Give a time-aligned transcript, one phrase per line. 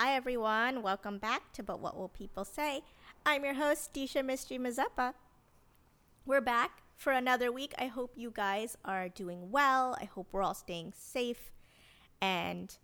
[0.00, 0.82] Hi, everyone.
[0.82, 2.82] Welcome back to But What Will People Say?
[3.26, 5.14] I'm your host, Disha Mystery Mazeppa.
[6.24, 7.74] We're back for another week.
[7.80, 9.98] I hope you guys are doing well.
[10.00, 11.50] I hope we're all staying safe.
[12.22, 12.76] And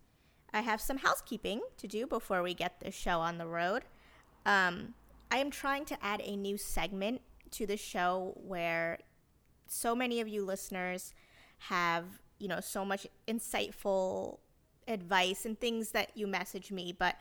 [0.53, 3.83] I have some housekeeping to do before we get the show on the road.
[4.45, 4.93] Um,
[5.31, 7.21] I am trying to add a new segment
[7.51, 8.99] to the show where
[9.67, 11.13] so many of you listeners
[11.59, 12.03] have,
[12.39, 14.39] you know, so much insightful
[14.87, 17.15] advice and things that you message me, but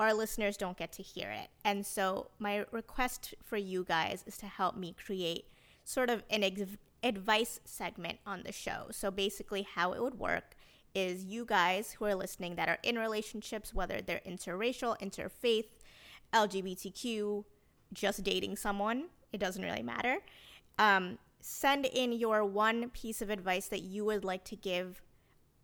[0.00, 1.48] our listeners don't get to hear it.
[1.64, 5.46] And so, my request for you guys is to help me create
[5.84, 8.86] sort of an ex- advice segment on the show.
[8.90, 10.54] So, basically, how it would work
[10.94, 15.66] is you guys who are listening that are in relationships, whether they're interracial, interfaith,
[16.32, 17.44] LGBTQ,
[17.92, 20.18] just dating someone, it doesn't really matter.
[20.78, 25.02] Um, send in your one piece of advice that you would like to give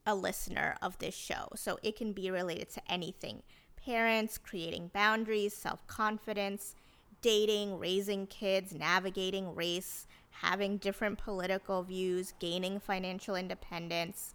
[0.06, 1.48] a listener of this show.
[1.56, 3.42] So it can be related to anything
[3.84, 6.74] parents, creating boundaries, self confidence,
[7.20, 14.34] dating, raising kids, navigating race, having different political views, gaining financial independence,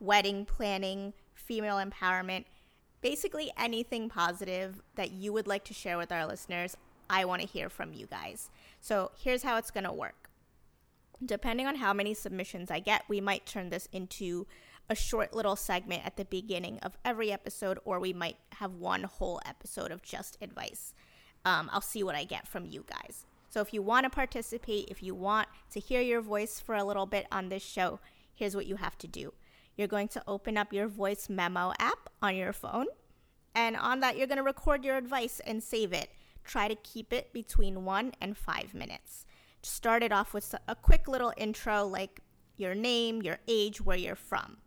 [0.00, 2.44] wedding planning, female empowerment.
[3.02, 6.76] Basically, anything positive that you would like to share with our listeners,
[7.08, 8.50] I want to hear from you guys.
[8.80, 10.30] So, here's how it's going to work.
[11.24, 14.46] Depending on how many submissions I get, we might turn this into
[14.88, 19.02] a short little segment at the beginning of every episode, or we might have one
[19.02, 20.94] whole episode of just advice.
[21.44, 23.26] Um, I'll see what I get from you guys.
[23.50, 26.84] So if you want to participate, if you want to hear your voice for a
[26.84, 28.00] little bit on this show,
[28.34, 29.32] here's what you have to do.
[29.76, 32.86] You're going to open up your voice memo app on your phone,
[33.54, 36.10] and on that, you're going to record your advice and save it.
[36.44, 39.24] Try to keep it between one and five minutes.
[39.62, 42.20] Start it off with a quick little intro like
[42.56, 44.58] your name, your age, where you're from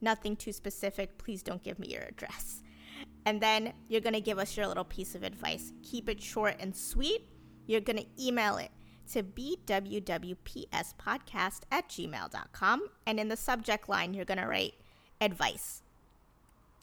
[0.00, 1.18] nothing too specific.
[1.18, 2.62] Please don't give me your address.
[3.26, 5.72] And then you're going to give us your little piece of advice.
[5.82, 7.28] Keep it short and sweet.
[7.66, 8.70] You're going to email it
[9.12, 10.40] to bwwpspodcast
[11.70, 12.88] at gmail.com.
[13.06, 14.74] And in the subject line, you're going to write
[15.20, 15.82] advice.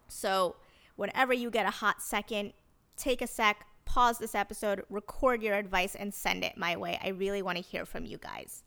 [0.07, 0.56] So,
[0.95, 2.53] whenever you get a hot second,
[2.95, 7.00] take a sec, pause this episode, record your advice, and send it my way.
[7.03, 8.63] I really want to hear from you guys.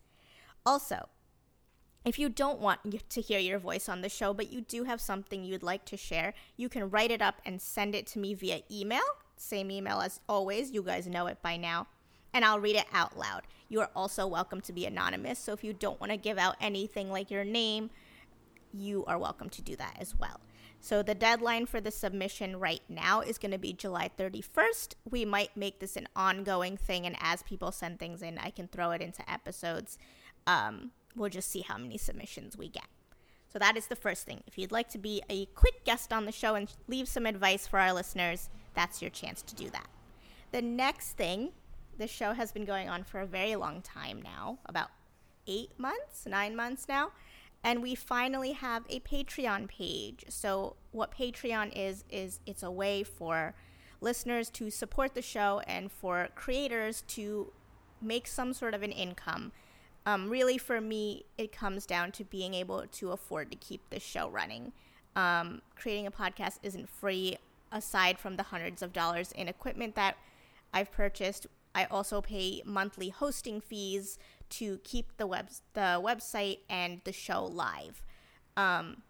[0.66, 1.08] Also,
[2.04, 2.80] if you don't want
[3.10, 5.96] to hear your voice on the show, but you do have something you'd like to
[5.96, 9.02] share, you can write it up and send it to me via email.
[9.36, 10.70] Same email as always.
[10.70, 11.86] You guys know it by now.
[12.32, 13.42] And I'll read it out loud.
[13.68, 15.38] You are also welcome to be anonymous.
[15.38, 17.90] So if you don't want to give out anything like your name,
[18.72, 20.40] you are welcome to do that as well.
[20.80, 24.94] So the deadline for the submission right now is going to be July 31st.
[25.10, 28.66] We might make this an ongoing thing, and as people send things in, I can
[28.66, 29.98] throw it into episodes.
[30.46, 32.86] Um, we'll just see how many submissions we get.
[33.52, 34.42] So that is the first thing.
[34.46, 37.66] If you'd like to be a quick guest on the show and leave some advice
[37.66, 39.88] for our listeners, that's your chance to do that.
[40.52, 41.50] The next thing,
[41.98, 44.90] the show has been going on for a very long time now, about
[45.46, 47.10] eight months, nine months now,
[47.64, 50.24] and we finally have a Patreon page.
[50.28, 53.54] So what Patreon is is it's a way for
[54.00, 57.52] listeners to support the show and for creators to
[58.00, 59.52] make some sort of an income
[60.06, 64.00] um, really for me it comes down to being able to afford to keep the
[64.00, 64.72] show running.
[65.16, 67.36] Um, creating a podcast isn't free
[67.72, 70.16] aside from the hundreds of dollars in equipment that
[70.72, 71.46] i've purchased.
[71.74, 74.18] I also pay monthly hosting fees
[74.50, 78.02] to keep the web the website and the show live.
[78.56, 79.02] Um,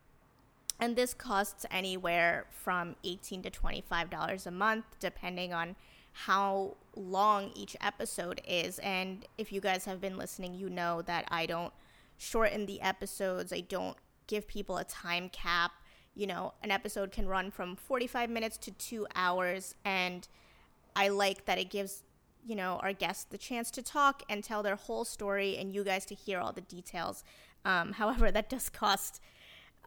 [0.78, 5.76] and this costs anywhere from 18 to 25 dollars a month depending on
[6.12, 8.78] how long each episode is.
[8.80, 11.72] And if you guys have been listening, you know that I don't
[12.18, 15.72] shorten the episodes, I don't give people a time cap.
[16.14, 19.74] You know, an episode can run from 45 minutes to two hours.
[19.84, 20.26] And
[20.94, 22.02] I like that it gives,
[22.44, 25.84] you know, our guests the chance to talk and tell their whole story and you
[25.84, 27.24] guys to hear all the details.
[27.64, 29.20] Um, however, that does cost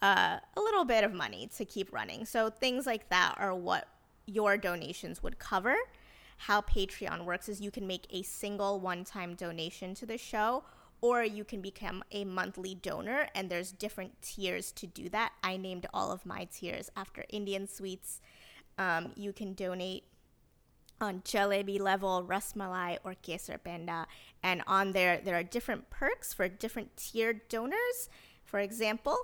[0.02, 2.26] uh, a little bit of money to keep running.
[2.26, 3.88] So things like that are what
[4.26, 5.76] your donations would cover
[6.38, 10.64] how Patreon works is you can make a single one time donation to the show
[11.02, 15.34] or you can become a monthly donor and there's different tiers to do that.
[15.44, 18.22] I named all of my tiers after indian sweets.
[18.78, 20.06] Um, you can donate
[21.02, 24.08] on jalebi level rasmalai or kesar penda
[24.42, 28.10] and on there there are different perks for different tiered donors.
[28.46, 29.18] For example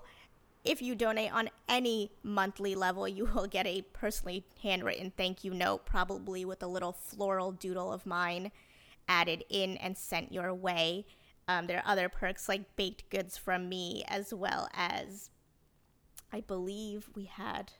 [0.63, 5.53] if you donate on any monthly level, you will get a personally handwritten thank you
[5.53, 8.51] note, probably with a little floral doodle of mine
[9.07, 11.05] added in and sent your way.
[11.47, 15.31] Um, there are other perks like baked goods from me, as well as
[16.31, 17.73] I believe we had,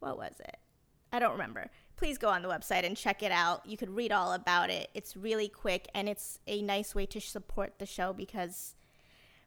[0.00, 0.56] what was it?
[1.12, 1.70] I don't remember.
[1.96, 3.64] Please go on the website and check it out.
[3.64, 4.90] You could read all about it.
[4.94, 8.74] It's really quick and it's a nice way to support the show because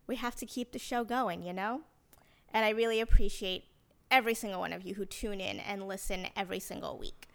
[0.07, 1.81] we have to keep the show going, you know?
[2.53, 3.65] And I really appreciate
[4.09, 7.27] every single one of you who tune in and listen every single week.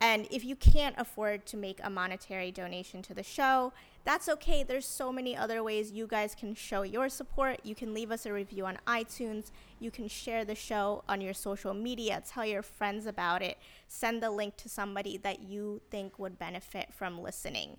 [0.00, 3.72] And if you can't afford to make a monetary donation to the show,
[4.04, 4.62] that's okay.
[4.62, 7.60] There's so many other ways you guys can show your support.
[7.64, 9.50] You can leave us a review on iTunes.
[9.80, 13.56] You can share the show on your social media, tell your friends about it,
[13.88, 17.78] send the link to somebody that you think would benefit from listening.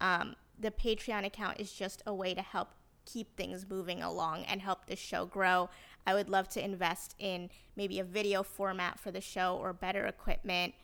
[0.00, 2.68] Um, the Patreon account is just a way to help
[3.04, 5.68] keep things moving along and help the show grow.
[6.06, 10.06] I would love to invest in maybe a video format for the show or better
[10.06, 10.74] equipment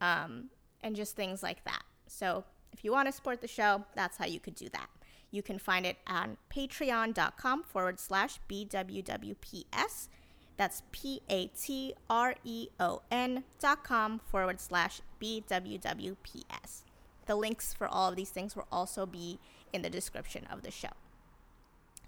[0.00, 0.50] um,
[0.82, 1.82] and just things like that.
[2.06, 4.88] So if you want to support the show, that's how you could do that.
[5.30, 10.08] You can find it on patreon.com forward slash BWWPS.
[10.56, 16.82] That's P A T R E O N dot com forward slash BWWPS.
[17.26, 19.38] The links for all of these things will also be
[19.72, 20.90] in the description of the show.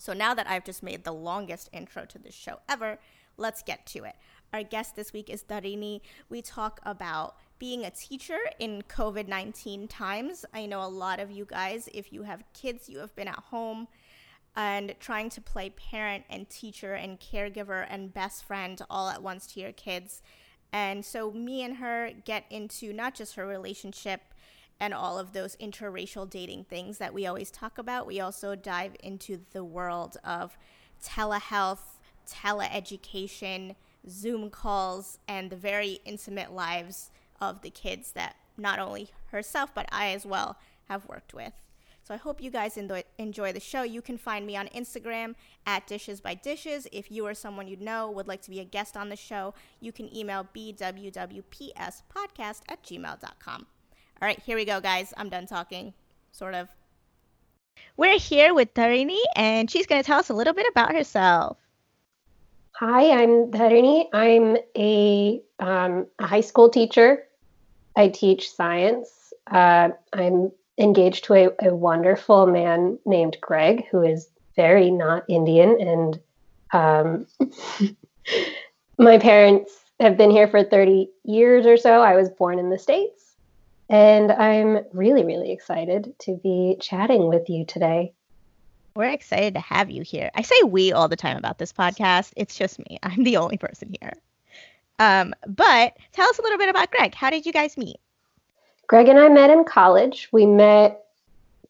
[0.02, 2.98] So now that I've just made the longest intro to this show ever,
[3.36, 4.16] let's get to it.
[4.52, 6.00] Our guest this week is Tarini.
[6.28, 10.44] We talk about being a teacher in COVID 19 times.
[10.52, 13.38] I know a lot of you guys, if you have kids, you have been at
[13.38, 13.86] home
[14.56, 19.46] and trying to play parent and teacher and caregiver and best friend all at once
[19.52, 20.20] to your kids.
[20.72, 24.31] And so, me and her get into not just her relationship
[24.82, 28.96] and all of those interracial dating things that we always talk about, we also dive
[29.00, 30.58] into the world of
[31.00, 33.76] telehealth, teleeducation,
[34.10, 39.88] Zoom calls, and the very intimate lives of the kids that not only herself, but
[39.92, 40.58] I as well
[40.88, 41.52] have worked with.
[42.02, 43.84] So I hope you guys enjoy the show.
[43.84, 46.88] You can find me on Instagram at Dishes by Dishes.
[46.90, 49.54] If you or someone you know would like to be a guest on the show,
[49.78, 51.92] you can email bwwpspodcast
[52.68, 53.66] at gmail.com.
[54.22, 55.12] All right, here we go, guys.
[55.16, 55.92] I'm done talking,
[56.30, 56.68] sort of.
[57.96, 61.58] We're here with Tarini, and she's going to tell us a little bit about herself.
[62.76, 64.06] Hi, I'm Tarini.
[64.12, 67.24] I'm a, um, a high school teacher
[67.96, 69.32] I teach science.
[69.50, 75.80] Uh, I'm engaged to a, a, wonderful man named Greg, who is very not Indian.
[75.80, 76.20] And
[76.72, 77.26] um,
[78.98, 82.02] my parents have been here for 30 years or so.
[82.02, 83.31] I was born in the States.
[83.92, 88.14] And I'm really, really excited to be chatting with you today.
[88.96, 90.30] We're excited to have you here.
[90.34, 92.32] I say we all the time about this podcast.
[92.34, 92.98] It's just me.
[93.02, 94.14] I'm the only person here.
[94.98, 97.14] Um, but tell us a little bit about Greg.
[97.14, 97.98] How did you guys meet?
[98.86, 100.30] Greg and I met in college.
[100.32, 101.04] We met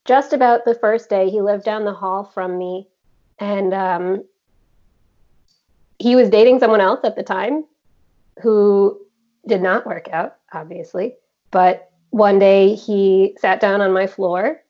[0.05, 1.29] just about the first day.
[1.29, 2.87] He lived down the hall from me,
[3.41, 4.25] and um,
[5.99, 7.65] he was dating someone else at the time
[8.41, 9.01] who
[9.49, 11.17] did not work out, obviously.
[11.51, 14.63] But one day he sat down on my floor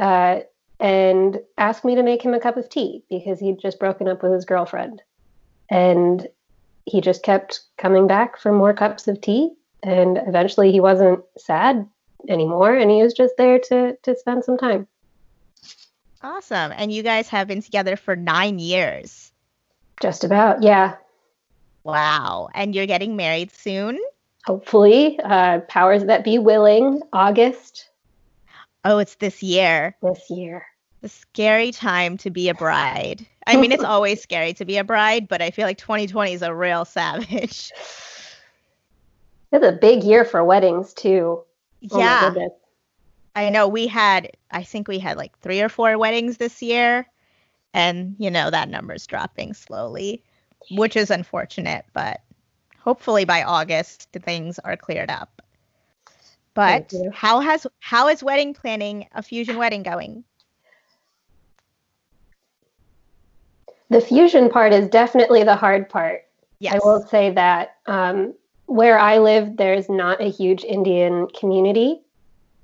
[0.00, 0.40] uh,
[0.80, 4.22] and asked me to make him a cup of tea because he'd just broken up
[4.22, 5.00] with his girlfriend.
[5.70, 6.26] And
[6.86, 9.52] he just kept coming back for more cups of tea.
[9.84, 11.88] And eventually he wasn't sad
[12.28, 14.88] anymore and he was just there to to spend some time.
[16.20, 16.72] Awesome.
[16.74, 19.30] And you guys have been together for nine years.
[20.02, 20.96] Just about yeah.
[21.84, 22.48] Wow.
[22.54, 24.00] And you're getting married soon
[24.48, 27.88] hopefully uh powers that be willing august
[28.84, 30.66] oh it's this year this year
[31.02, 34.84] the scary time to be a bride I mean, it's always scary to be a
[34.84, 37.72] bride, but I feel like 2020 is a real savage.
[39.50, 41.42] It's a big year for weddings too.
[41.90, 42.34] Oh yeah.
[43.34, 47.06] I know we had I think we had like 3 or 4 weddings this year
[47.72, 50.22] and you know that number's dropping slowly,
[50.72, 52.20] which is unfortunate, but
[52.88, 55.42] hopefully by August things are cleared up.
[56.54, 60.24] But how has how is wedding planning a fusion wedding going?
[63.90, 66.22] The fusion part is definitely the hard part.
[66.60, 66.76] Yes.
[66.76, 68.32] I will say that um,
[68.64, 72.00] where I live, there's not a huge Indian community,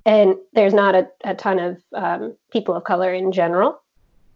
[0.07, 3.79] and there's not a, a ton of um, people of color in general.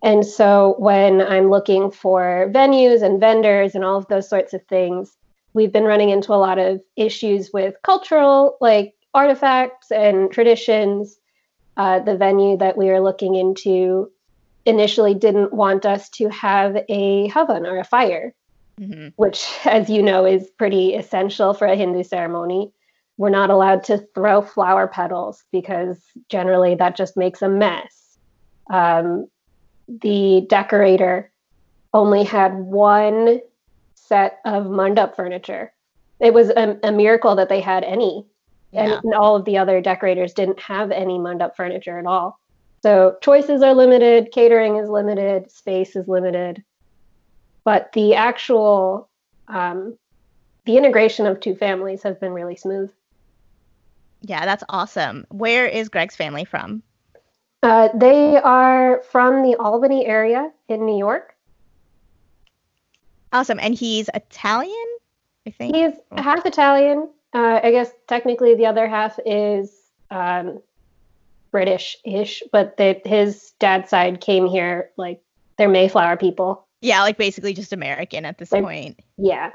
[0.03, 4.63] And so when I'm looking for venues and vendors and all of those sorts of
[4.67, 5.17] things,
[5.59, 11.19] we've been running into a lot of issues with cultural, like artifacts and traditions.
[11.75, 14.09] Uh, the venue that we are looking into
[14.65, 18.33] initially didn't want us to have a havan or a fire,
[18.79, 19.09] mm-hmm.
[19.17, 22.71] which, as you know, is pretty essential for a Hindu ceremony.
[23.17, 25.97] We're not allowed to throw flower petals because
[26.29, 28.17] generally that just makes a mess.
[28.69, 29.27] Um,
[29.89, 31.29] the decorator
[31.93, 33.41] only had one
[34.09, 35.71] set of mandap furniture
[36.19, 38.25] it was a, a miracle that they had any.
[38.71, 38.99] Yeah.
[39.03, 42.39] And all of the other decorators didn't have any mandap furniture at all.
[42.83, 46.63] So choices are limited, catering is limited, space is limited.
[47.63, 49.09] But the actual
[49.47, 49.97] um,
[50.65, 52.91] the integration of two families has been really smooth.
[54.21, 55.25] Yeah, that's awesome.
[55.29, 56.83] Where is Greg's family from?
[57.63, 61.35] Uh, they are from the Albany area in New York.
[63.31, 63.59] Awesome.
[63.59, 64.87] And he's Italian,
[65.47, 65.75] I think?
[65.75, 67.09] He's half Italian.
[67.33, 69.71] Uh, I guess technically the other half is
[70.09, 70.61] um,
[71.51, 75.21] British ish, but they, his dad's side came here like
[75.57, 76.65] they're Mayflower people.
[76.81, 78.99] Yeah, like basically just American at this they're, point.
[79.17, 79.51] Yeah.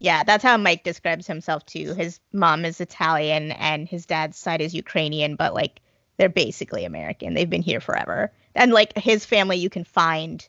[0.00, 1.94] Yeah, that's how Mike describes himself too.
[1.94, 5.80] His mom is Italian and his dad's side is Ukrainian, but like
[6.16, 7.34] they're basically American.
[7.34, 8.32] They've been here forever.
[8.54, 10.46] And like his family you can find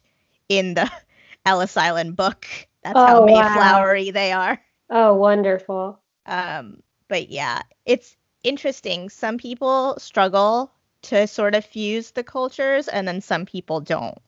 [0.48, 0.90] in the
[1.46, 2.46] Ellis Island book.
[2.82, 4.12] That's oh, how Mayflowery wow.
[4.12, 4.60] they are.
[4.90, 5.98] Oh, wonderful.
[6.26, 9.08] Um, but yeah, it's interesting.
[9.08, 10.72] Some people struggle
[11.02, 14.18] to sort of fuse the cultures and then some people don't.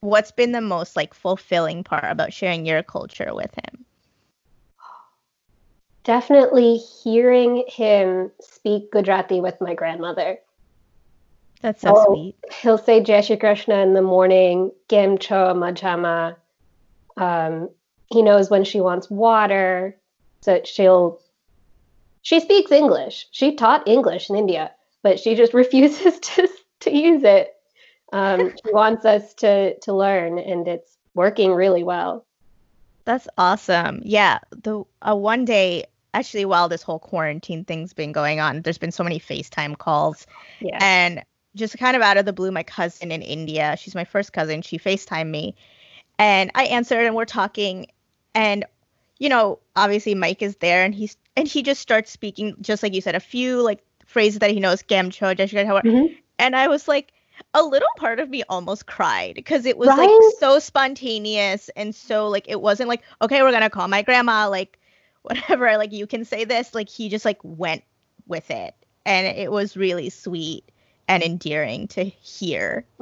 [0.00, 3.84] What's been the most like fulfilling part about sharing your culture with him?
[6.04, 10.38] Definitely hearing him speak Gujarati with my grandmother.
[11.60, 12.36] That's so oh, sweet.
[12.62, 16.36] He'll say Jai Shri Krishna in the morning, Kem Cho Majama.
[17.16, 17.70] Um,
[18.06, 19.96] he knows when she wants water,
[20.40, 21.20] so she'll.
[22.22, 23.26] She speaks English.
[23.32, 24.72] She taught English in India,
[25.02, 26.48] but she just refuses to
[26.80, 27.54] to use it.
[28.12, 32.24] Um, she wants us to to learn, and it's working really well.
[33.04, 34.00] That's awesome.
[34.04, 38.78] Yeah, the uh, one day actually while this whole quarantine thing's been going on, there's
[38.78, 40.26] been so many FaceTime calls.
[40.60, 40.78] Yeah.
[40.80, 41.22] And
[41.54, 44.62] just kind of out of the blue, my cousin in India, she's my first cousin,
[44.62, 45.54] she FaceTimed me.
[46.18, 47.86] And I answered and we're talking
[48.34, 48.64] and
[49.18, 52.94] you know, obviously Mike is there and he's and he just starts speaking just like
[52.94, 56.14] you said, a few like phrases that he knows, Kem cho, mm-hmm.
[56.38, 57.12] and I was like
[57.54, 59.98] a little part of me almost cried because it was right?
[59.98, 64.48] like so spontaneous and so like it wasn't like okay we're gonna call my grandma
[64.48, 64.78] like
[65.22, 67.82] whatever like you can say this like he just like went
[68.26, 68.74] with it
[69.04, 70.70] and it was really sweet
[71.08, 72.84] and endearing to hear.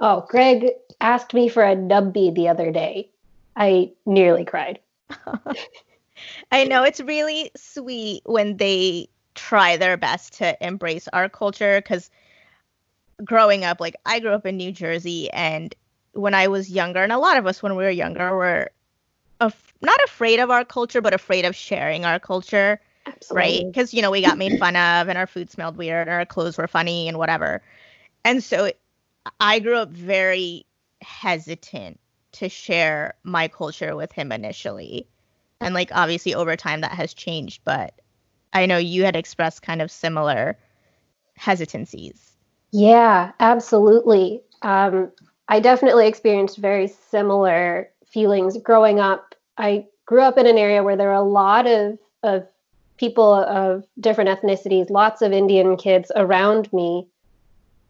[0.00, 0.70] oh, Greg
[1.00, 3.10] asked me for a nubby the other day.
[3.56, 4.78] I nearly cried.
[6.52, 12.10] I know it's really sweet when they try their best to embrace our culture because
[13.24, 15.74] growing up, like I grew up in New Jersey, and
[16.12, 18.70] when I was younger, and a lot of us when we were younger were
[19.40, 22.80] af- not afraid of our culture, but afraid of sharing our culture.
[23.18, 23.64] Absolutely.
[23.64, 23.66] Right?
[23.66, 26.24] Because, you know, we got made fun of and our food smelled weird and our
[26.24, 27.62] clothes were funny and whatever.
[28.24, 28.70] And so
[29.40, 30.64] I grew up very
[31.02, 31.98] hesitant
[32.32, 35.06] to share my culture with him initially.
[35.60, 37.94] And like obviously over time that has changed, but
[38.52, 40.56] I know you had expressed kind of similar
[41.36, 42.36] hesitancies.
[42.70, 44.42] Yeah, absolutely.
[44.62, 45.10] Um,
[45.48, 49.34] I definitely experienced very similar feelings growing up.
[49.56, 52.46] I grew up in an area where there are a lot of, of
[52.98, 57.06] people of different ethnicities, lots of Indian kids around me,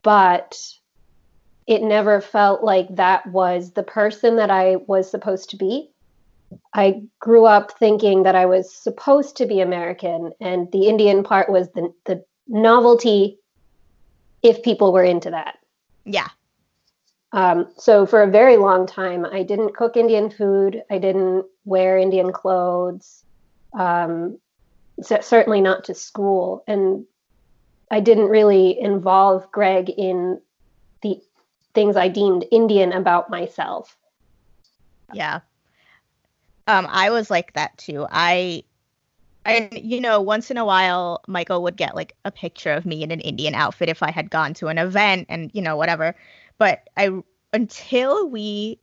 [0.02, 0.58] but
[1.66, 5.90] it never felt like that was the person that I was supposed to be.
[6.72, 11.50] I grew up thinking that I was supposed to be American, and the Indian part
[11.50, 13.38] was the, the novelty
[14.42, 15.58] if people were into that.
[16.04, 16.28] Yeah.
[17.32, 20.82] Um, so for a very long time, I didn't cook Indian food.
[20.90, 23.24] I didn't wear Indian clothes.
[23.78, 24.38] Um,
[25.02, 26.64] certainly not to school.
[26.66, 27.04] And
[27.90, 30.40] I didn't really involve Greg in
[31.02, 31.20] the
[31.74, 33.96] things I deemed Indian about myself.
[35.12, 35.40] Yeah.
[36.66, 38.06] Um, I was like that too.
[38.10, 38.64] I,
[39.44, 43.02] and you know, once in a while, Michael would get like a picture of me
[43.02, 46.14] in an Indian outfit if I had gone to an event and you know whatever.
[46.58, 47.22] But I,
[47.54, 48.78] until we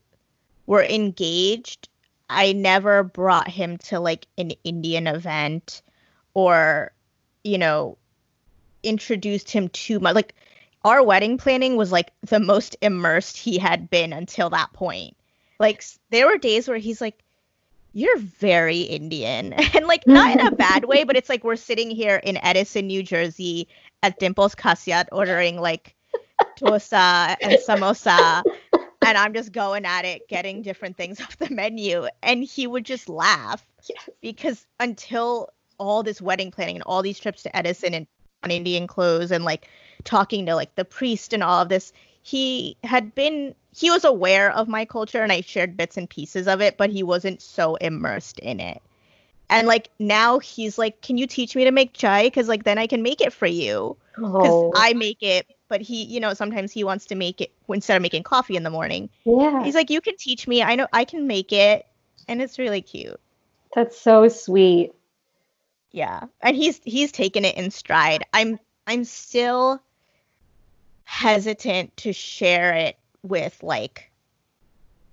[0.65, 1.89] were engaged,
[2.29, 5.83] I never brought him to like an Indian event
[6.35, 6.91] or
[7.43, 7.97] you know
[8.83, 10.35] introduced him too much like
[10.85, 15.17] our wedding planning was like the most immersed he had been until that point.
[15.59, 17.23] Like there were days where he's like
[17.91, 19.53] you're very indian.
[19.73, 22.87] And like not in a bad way but it's like we're sitting here in edison
[22.87, 23.67] new jersey
[24.03, 25.95] at dimples Khasyat ordering like
[26.59, 28.43] dosa and samosa
[29.05, 32.07] and i'm just going at it getting different things off the menu.
[32.21, 34.09] And he would just laugh yes.
[34.21, 38.07] because until all this wedding planning and all these trips to Edison and
[38.43, 39.67] on Indian clothes and like
[40.03, 41.91] talking to like the priest and all of this.
[42.21, 46.47] He had been he was aware of my culture and I shared bits and pieces
[46.47, 48.81] of it, but he wasn't so immersed in it.
[49.49, 52.23] And like now he's like, "Can you teach me to make chai?
[52.23, 54.71] Because like then I can make it for you." Because oh.
[54.75, 58.01] I make it, but he, you know, sometimes he wants to make it instead of
[58.01, 59.09] making coffee in the morning.
[59.25, 59.63] Yeah.
[59.63, 60.63] He's like, "You can teach me.
[60.63, 61.85] I know I can make it,"
[62.27, 63.19] and it's really cute.
[63.75, 64.93] That's so sweet.
[65.95, 68.25] Yeah, and he's he's taken it in stride.
[68.33, 69.81] I'm I'm still
[71.05, 74.11] hesitant to share it with like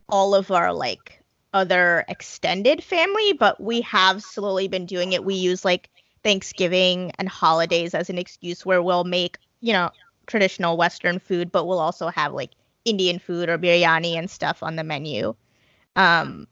[0.08, 1.22] all of our like
[1.54, 5.24] other extended family, but we have slowly been doing it.
[5.24, 5.88] We use like
[6.24, 9.88] Thanksgiving and holidays as an excuse where we'll make, you know,
[10.26, 14.74] traditional Western food, but we'll also have like Indian food or biryani and stuff on
[14.74, 15.36] the menu.
[15.94, 16.48] Um,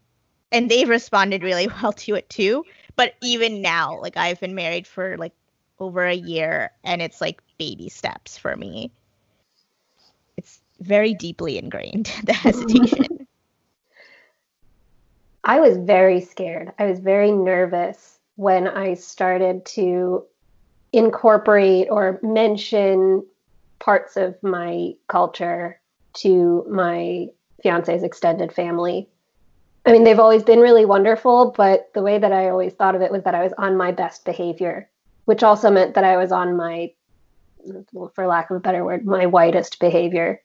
[0.53, 2.65] and they've responded really well to it too.
[3.01, 5.33] But even now, like I've been married for like
[5.79, 8.93] over a year and it's like baby steps for me.
[10.37, 13.07] It's very deeply ingrained, the hesitation.
[15.45, 16.73] I was very scared.
[16.79, 20.27] I was very nervous when I started to
[20.93, 23.25] incorporate or mention
[23.79, 25.81] parts of my culture
[26.17, 27.29] to my
[27.63, 29.09] fiance's extended family.
[29.87, 33.03] I mean, they've always been really wonderful, but the way that I always thought of
[33.03, 34.89] it was that I was on my best behavior,
[35.25, 36.93] which also meant that I was on my,
[38.15, 40.43] for lack of a better word, my whitest behavior.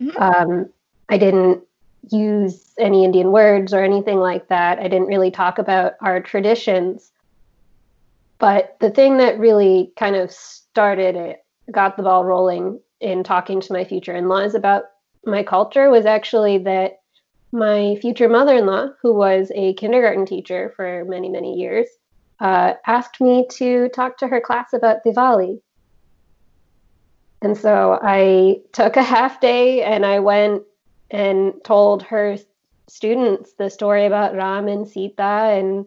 [0.00, 0.22] Mm-hmm.
[0.22, 0.68] Um,
[1.10, 1.62] I didn't
[2.10, 4.78] use any Indian words or anything like that.
[4.78, 7.12] I didn't really talk about our traditions.
[8.38, 13.60] But the thing that really kind of started it, got the ball rolling in talking
[13.60, 14.84] to my future in laws about
[15.24, 17.01] my culture was actually that
[17.52, 21.86] my future mother in law, who was a kindergarten teacher for many, many years,
[22.40, 25.60] uh, asked me to talk to her class about Diwali.
[27.42, 30.62] And so I took a half day and I went
[31.10, 32.38] and told her
[32.88, 35.84] students the story about Ram and Sita and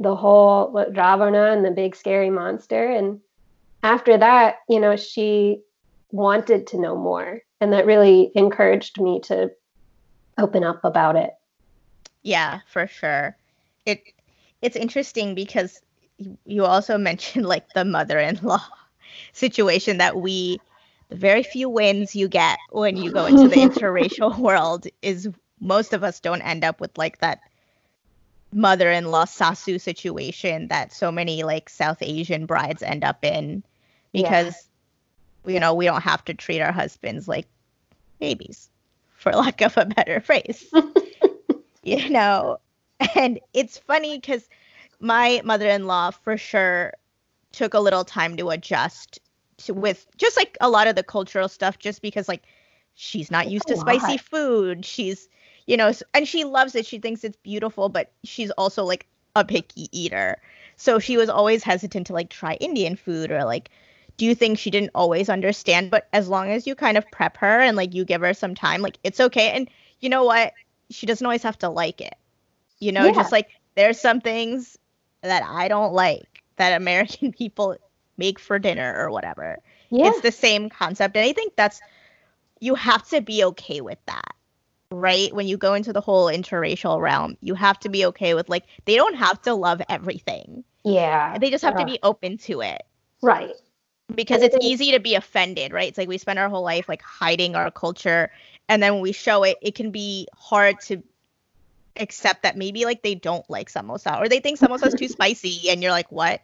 [0.00, 2.90] the whole Ravana and the big scary monster.
[2.90, 3.20] And
[3.82, 5.60] after that, you know, she
[6.10, 7.40] wanted to know more.
[7.60, 9.50] And that really encouraged me to
[10.38, 11.34] open up about it.
[12.22, 13.36] Yeah, for sure.
[13.86, 14.02] It
[14.62, 15.80] it's interesting because
[16.46, 18.64] you also mentioned like the mother-in-law
[19.32, 20.58] situation that we
[21.10, 25.28] the very few wins you get when you go into the interracial world is
[25.60, 27.40] most of us don't end up with like that
[28.52, 33.62] mother-in-law sasu situation that so many like South Asian brides end up in
[34.12, 34.68] because
[35.44, 35.54] yeah.
[35.54, 37.46] you know we don't have to treat our husbands like
[38.20, 38.70] babies
[39.24, 40.70] for lack of a better phrase.
[41.86, 42.60] You know
[43.14, 44.48] and it's funny because
[45.00, 46.92] my mother-in-law for sure
[47.52, 49.18] took a little time to adjust
[49.58, 52.42] to, with just like a lot of the cultural stuff just because like
[52.94, 54.84] she's not used to spicy food.
[54.84, 55.28] She's
[55.66, 56.86] you know and she loves it.
[56.86, 59.06] She thinks it's beautiful but she's also like
[59.36, 60.40] a picky eater.
[60.76, 63.70] So she was always hesitant to like try indian food or like
[64.16, 67.36] do you think she didn't always understand but as long as you kind of prep
[67.36, 69.68] her and like you give her some time like it's okay and
[70.00, 70.52] you know what
[70.90, 72.14] she doesn't always have to like it
[72.78, 73.12] you know yeah.
[73.12, 74.78] just like there's some things
[75.22, 77.76] that i don't like that american people
[78.16, 79.58] make for dinner or whatever.
[79.90, 80.08] Yeah.
[80.08, 81.16] It's the same concept.
[81.16, 81.80] And I think that's,
[82.60, 84.34] you have to be okay with that,
[84.90, 85.34] right?
[85.34, 88.64] When you go into the whole interracial realm, you have to be okay with, like,
[88.84, 90.64] they don't have to love everything.
[90.84, 91.38] Yeah.
[91.38, 92.82] They just have to be open to it.
[93.22, 93.54] Right.
[94.12, 95.88] Because it's easy to be offended, right?
[95.88, 98.30] It's like we spend our whole life, like, hiding our culture.
[98.68, 101.02] And then when we show it, it can be hard to
[101.96, 105.70] accept that maybe like they don't like samosa or they think samosa is too spicy
[105.70, 106.40] and you're like what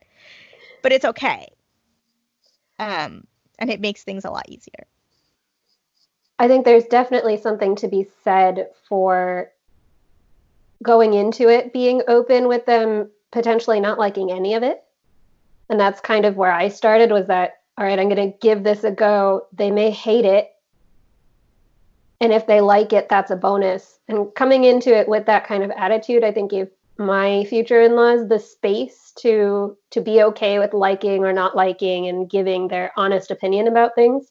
[0.81, 1.49] but it's okay
[2.81, 3.27] um,
[3.59, 4.87] and it makes things a lot easier.
[6.39, 9.53] I think there's definitely something to be said for
[10.83, 14.83] going into it being open with them potentially not liking any of it.
[15.71, 18.63] And that's kind of where I started was that all right, I'm going to give
[18.63, 19.47] this a go.
[19.55, 20.51] They may hate it.
[22.21, 23.99] And if they like it, that's a bonus.
[24.07, 28.29] And coming into it with that kind of attitude, I think gave my future in-laws
[28.29, 33.31] the space to to be okay with liking or not liking and giving their honest
[33.31, 34.31] opinion about things.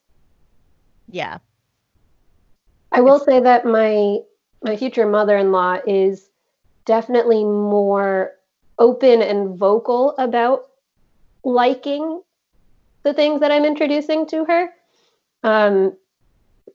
[1.10, 1.40] Yeah.
[2.92, 4.20] I will say that my
[4.62, 6.30] my future mother-in-law is
[6.86, 8.34] definitely more
[8.78, 10.69] open and vocal about
[11.44, 12.22] liking
[13.04, 14.70] the things that I'm introducing to her.
[15.44, 15.96] Um,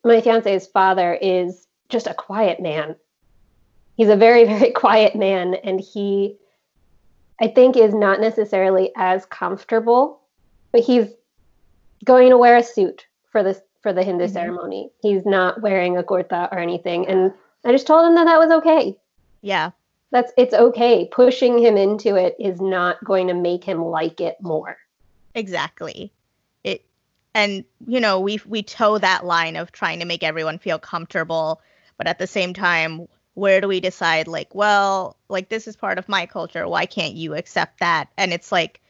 [0.05, 2.97] my fiance's father is just a quiet man
[3.97, 6.37] he's a very very quiet man and he
[7.41, 10.21] i think is not necessarily as comfortable
[10.73, 11.09] but he's
[12.05, 14.33] going to wear a suit for this for the hindu mm-hmm.
[14.33, 17.33] ceremony he's not wearing a kurta or anything and
[17.65, 18.97] i just told him that that was okay
[19.43, 19.71] yeah
[20.15, 21.09] That's it's okay.
[21.11, 24.77] Pushing him into it is not going to make him like it more.
[25.35, 26.13] Exactly.
[26.63, 26.85] It
[27.35, 31.61] and you know, we we toe that line of trying to make everyone feel comfortable,
[31.99, 35.99] but at the same time, where do we decide like, well, like this is part
[35.99, 38.09] of my culture, why can't you accept that?
[38.17, 38.81] And it's like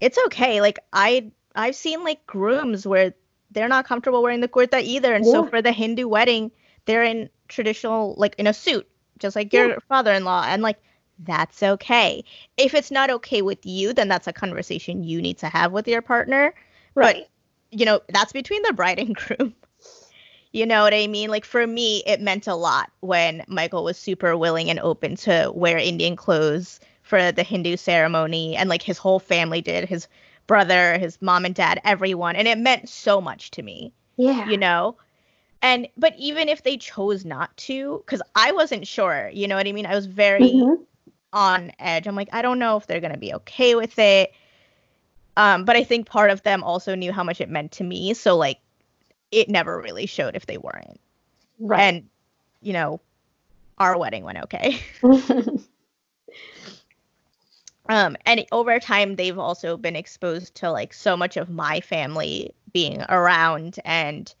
[0.00, 0.60] it's okay.
[0.60, 3.12] Like I I've seen like grooms where
[3.50, 5.14] they're not comfortable wearing the kurta either.
[5.14, 5.32] And yeah.
[5.32, 6.52] so for the Hindu wedding,
[6.84, 8.86] they're in traditional, like in a suit,
[9.24, 9.76] just like your yeah.
[9.88, 10.44] father in law.
[10.46, 10.78] And like,
[11.20, 12.22] that's okay.
[12.58, 15.88] If it's not okay with you, then that's a conversation you need to have with
[15.88, 16.54] your partner.
[16.94, 17.26] Right.
[17.70, 19.54] But, you know, that's between the bride and groom.
[20.52, 21.30] You know what I mean?
[21.30, 25.50] Like for me, it meant a lot when Michael was super willing and open to
[25.54, 29.88] wear Indian clothes for the Hindu ceremony and like his whole family did.
[29.88, 30.06] His
[30.46, 32.36] brother, his mom and dad, everyone.
[32.36, 33.90] And it meant so much to me.
[34.16, 34.48] Yeah.
[34.48, 34.96] You know?
[35.64, 39.66] And but even if they chose not to, because I wasn't sure, you know what
[39.66, 39.86] I mean?
[39.86, 40.82] I was very mm-hmm.
[41.32, 42.06] on edge.
[42.06, 44.34] I'm like, I don't know if they're gonna be okay with it.
[45.38, 48.12] Um, but I think part of them also knew how much it meant to me.
[48.12, 48.58] So like
[49.32, 51.00] it never really showed if they weren't.
[51.58, 51.80] Right.
[51.80, 52.10] And,
[52.60, 53.00] you know,
[53.78, 54.78] our wedding went okay.
[57.88, 62.54] um and over time they've also been exposed to like so much of my family
[62.74, 64.34] being around and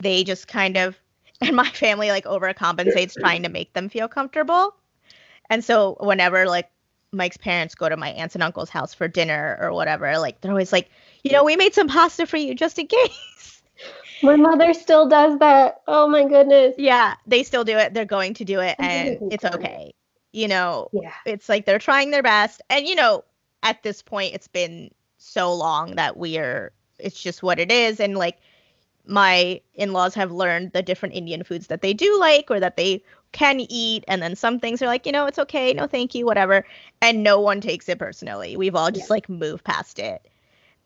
[0.00, 0.98] they just kind of
[1.40, 4.74] and my family like overcompensates trying to make them feel comfortable.
[5.48, 6.70] And so whenever like
[7.12, 10.52] mike's parents go to my aunts and uncle's house for dinner or whatever like they're
[10.52, 10.88] always like
[11.24, 13.62] you know we made some pasta for you just in case.
[14.22, 15.80] My mother still does that.
[15.88, 16.74] Oh my goodness.
[16.78, 17.94] Yeah they still do it.
[17.94, 19.92] They're going to do it and it's okay.
[20.32, 21.14] You know yeah.
[21.26, 22.62] it's like they're trying their best.
[22.70, 23.24] And you know
[23.62, 27.98] at this point it's been so long that we're it's just what it is.
[27.98, 28.38] And like
[29.06, 33.02] my in-laws have learned the different indian foods that they do like or that they
[33.32, 36.26] can eat and then some things are like you know it's okay no thank you
[36.26, 36.64] whatever
[37.00, 39.14] and no one takes it personally we've all just yeah.
[39.14, 40.28] like moved past it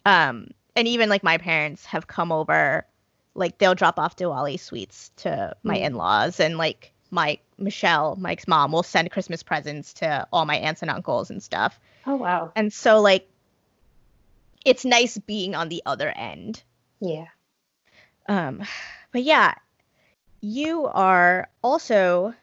[0.04, 2.86] um and even like my parents have come over
[3.34, 5.82] like they'll drop off Diwali sweets to my mm.
[5.86, 10.82] in-laws and like my Michelle, Mike's mom, will send Christmas presents to all my aunts
[10.82, 11.78] and uncles and stuff.
[12.06, 12.52] Oh wow.
[12.56, 13.28] And so like
[14.64, 16.62] it's nice being on the other end.
[17.00, 17.26] Yeah.
[18.26, 18.62] Um
[19.12, 19.54] but yeah,
[20.40, 22.34] you are also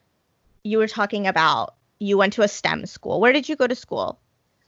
[0.63, 3.21] you were talking about you went to a STEM school.
[3.21, 4.19] Where did you go to school?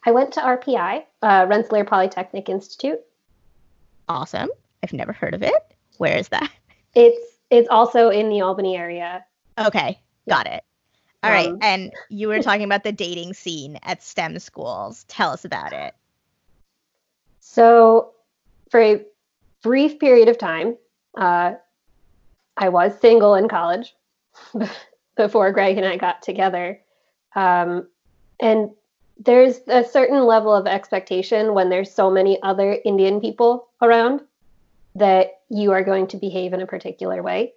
[0.06, 2.99] I went to RPI, uh, Rensselaer Polytechnic Institute.
[4.10, 4.49] Awesome.
[4.84, 5.54] I've never heard of it.
[5.97, 6.52] Where is that?
[6.93, 9.26] It's it's also in the Albany area.
[9.58, 10.63] Okay, got it.
[11.23, 15.06] All um, right, and you were talking about the dating scene at STEM schools.
[15.08, 15.93] Tell us about it.
[17.39, 18.12] So,
[18.69, 19.06] for a
[19.62, 20.76] brief period of time,
[21.17, 21.54] uh,
[22.58, 23.95] I was single in college
[25.17, 26.80] before Greg and I got together.
[27.36, 27.88] Um,
[28.39, 28.69] and
[29.17, 34.21] there's a certain level of expectation when there's so many other Indian people around
[34.95, 37.54] that you are going to behave in a particular way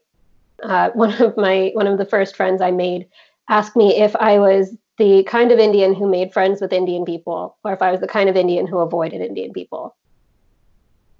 [0.63, 3.07] uh, one of my one of the first friends I made
[3.49, 7.57] asked me if I was the kind of Indian who made friends with Indian people,
[7.65, 9.95] or if I was the kind of Indian who avoided Indian people.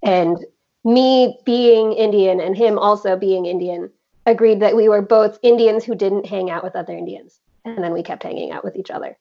[0.03, 0.39] And
[0.87, 3.91] me being Indian and him also being Indian
[4.25, 7.41] agreed that we were both Indians who didn't hang out with other Indians.
[7.65, 9.19] And then we kept hanging out with each other.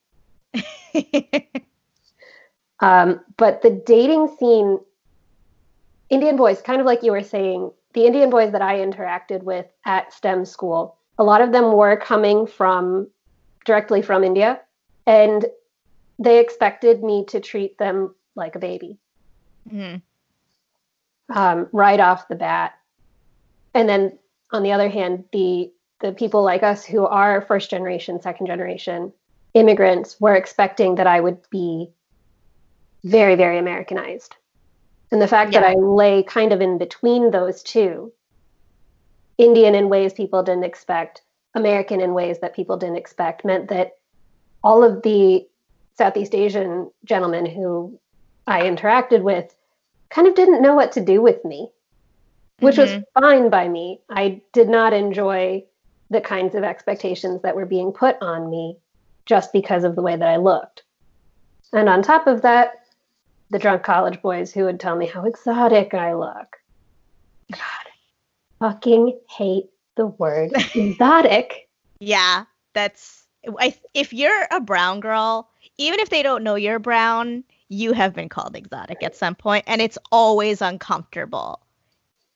[2.80, 4.80] um, but the dating scene,
[6.10, 9.66] Indian boys, kind of like you were saying, the Indian boys that I interacted with
[9.86, 13.08] at STEM school, a lot of them were coming from
[13.66, 14.62] directly from India,
[15.08, 15.46] and
[16.20, 19.00] they expected me to treat them like a baby
[19.72, 19.98] mm-hmm.
[21.34, 22.74] Um, right off the bat.
[23.74, 24.18] And then
[24.52, 29.14] on the other hand, the the people like us who are first generation, second generation
[29.54, 31.90] immigrants were expecting that I would be
[33.06, 34.36] very, very Americanized.
[35.12, 35.62] And the fact yeah.
[35.62, 38.12] that I lay kind of in between those two,
[39.38, 41.22] Indian in ways people didn't expect,
[41.54, 43.98] American in ways that people didn't expect, meant that
[44.64, 45.48] all of the
[45.98, 47.98] Southeast Asian gentlemen who
[48.48, 49.56] I interacted with
[50.16, 51.70] kind of didn't know what to do with me,
[52.60, 52.96] which mm-hmm.
[52.96, 54.00] was fine by me.
[54.10, 55.66] I did not enjoy
[56.10, 58.78] the kinds of expectations that were being put on me
[59.26, 60.84] just because of the way that I looked.
[61.74, 62.86] And on top of that,
[63.50, 66.56] the drunk college boys who would tell me how exotic I look.
[67.52, 71.68] God, I fucking hate the word exotic.
[72.00, 73.24] Yeah, that's
[73.94, 78.30] if you're a brown girl, even if they don't know you're brown, you have been
[78.30, 81.60] called exotic at some point, and it's always uncomfortable.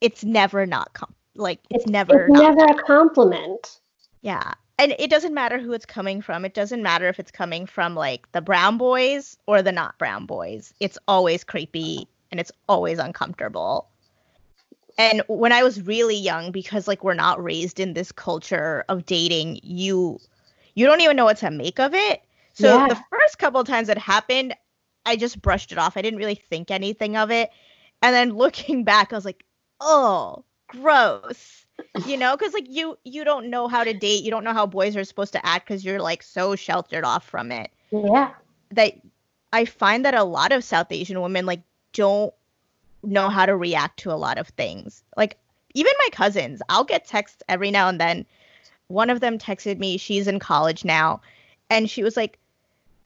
[0.02, 3.80] It's never not com- like it's, it's never it's never a compliment.
[4.22, 6.46] Yeah, and it doesn't matter who it's coming from.
[6.46, 10.26] It doesn't matter if it's coming from like the brown boys or the not brown
[10.26, 10.74] boys.
[10.80, 13.90] It's always creepy and it's always uncomfortable.
[14.98, 19.06] And when I was really young, because like we're not raised in this culture of
[19.06, 20.20] dating, you
[20.76, 22.22] you don't even know what to make of it.
[22.54, 22.88] So yeah.
[22.88, 24.54] the first couple times it happened,
[25.06, 25.98] I just brushed it off.
[25.98, 27.50] I didn't really think anything of it.
[28.02, 29.44] And then looking back, I was like,
[29.80, 31.66] oh, gross.
[32.06, 34.24] You know because like you you don't know how to date.
[34.24, 37.26] You don't know how boys are supposed to act because you're like so sheltered off
[37.26, 37.72] from it.
[37.92, 38.34] Yeah.
[38.72, 38.94] That
[39.52, 41.62] i find that a lot of south asian women like
[41.94, 42.34] don't
[43.02, 45.04] know how to react to a lot of things.
[45.18, 45.38] Like
[45.74, 48.26] even my cousins i'll get texts every now and then.
[48.88, 51.22] One of them texted me she's in college now
[51.70, 52.40] and she was like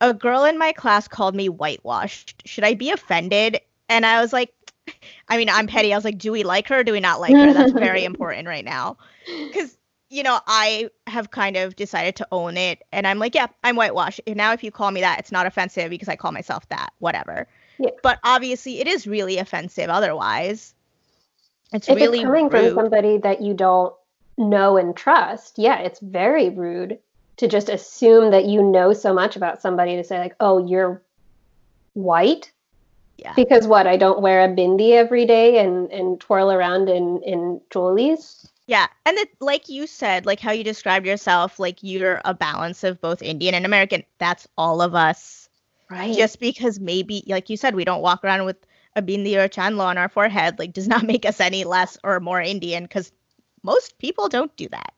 [0.09, 4.33] a girl in my class called me whitewashed should i be offended and i was
[4.33, 4.53] like
[5.29, 5.93] I mean, I'm petty.
[5.93, 7.53] I was like, do we like her or do we not like her?
[7.53, 8.97] That's very important right now.
[9.25, 9.77] Because,
[10.09, 12.83] you know, I have kind of decided to own it.
[12.91, 14.19] And I'm like, yeah, I'm whitewash.
[14.27, 17.47] Now, if you call me that, it's not offensive because I call myself that, whatever.
[17.79, 17.91] Yeah.
[18.01, 20.75] But obviously, it is really offensive otherwise.
[21.71, 22.51] It's if really it's coming rude.
[22.51, 23.93] from somebody that you don't
[24.37, 25.57] know and trust.
[25.57, 26.99] Yeah, it's very rude
[27.37, 31.01] to just assume that you know so much about somebody to say, like, oh, you're
[31.93, 32.51] white
[33.17, 33.33] yeah.
[33.35, 33.87] Because what?
[33.87, 38.49] I don't wear a bindi every day and and twirl around in in cholis.
[38.65, 42.83] Yeah, and it, like you said, like how you described yourself, like you're a balance
[42.83, 44.03] of both Indian and American.
[44.19, 45.49] That's all of us.
[45.89, 46.15] Right.
[46.15, 48.57] Just because maybe, like you said, we don't walk around with
[48.95, 51.97] a bindi or a chandlo on our forehead, like does not make us any less
[52.03, 52.83] or more Indian.
[52.83, 53.11] Because
[53.63, 54.93] most people don't do that.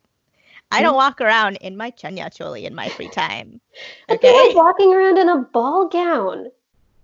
[0.72, 0.98] I don't mm.
[0.98, 3.62] walk around in my chanya choli in my free time.
[4.10, 4.48] Okay?
[4.48, 6.48] Like walking around in a ball gown.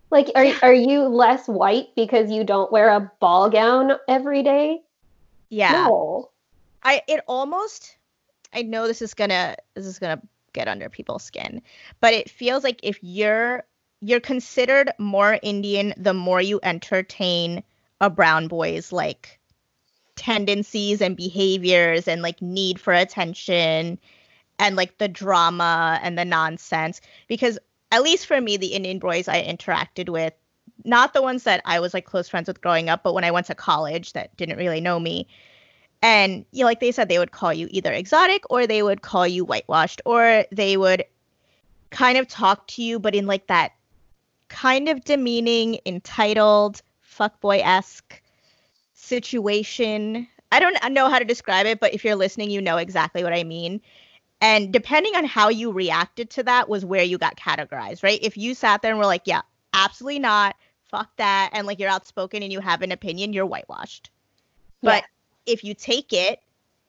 [0.09, 0.59] Like, are yeah.
[0.61, 4.81] are you less white because you don't wear a ball gown every day?
[5.49, 5.71] Yeah.
[5.71, 6.29] No.
[6.83, 7.97] I it almost
[8.53, 10.21] I know this is gonna this is gonna
[10.53, 11.61] get under people's skin,
[11.99, 13.63] but it feels like if you're
[14.01, 17.63] you're considered more Indian the more you entertain
[17.99, 19.39] a brown boy's like
[20.15, 23.97] tendencies and behaviors and like need for attention
[24.59, 27.57] and like the drama and the nonsense because
[27.91, 30.33] at least for me, the Indian boys I interacted with,
[30.85, 33.31] not the ones that I was like close friends with growing up, but when I
[33.31, 35.27] went to college that didn't really know me.
[36.01, 39.01] And you know, like they said, they would call you either exotic or they would
[39.01, 41.05] call you whitewashed or they would
[41.91, 43.73] kind of talk to you, but in like that
[44.47, 48.20] kind of demeaning, entitled, fuckboy esque
[49.11, 50.27] situation.
[50.53, 53.33] I don't know how to describe it, but if you're listening, you know exactly what
[53.33, 53.81] I mean.
[54.39, 58.19] And depending on how you reacted to that was where you got categorized, right?
[58.21, 59.41] If you sat there and were like, yeah,
[59.73, 60.55] absolutely not,
[60.89, 64.09] fuck that, and like you're outspoken and you have an opinion, you're whitewashed.
[64.81, 64.89] Yeah.
[64.89, 65.03] But
[65.45, 66.41] if you take it,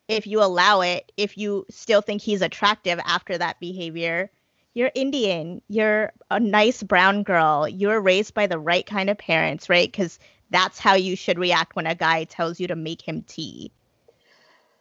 [0.09, 4.31] if you allow it, if you still think he's attractive after that behavior,
[4.75, 5.61] you're Indian.
[5.69, 7.69] You're a nice brown girl.
[7.69, 9.91] You're raised by the right kind of parents, right?
[9.91, 10.19] Because
[10.53, 13.73] that's how you should react when a guy tells you to make him tea.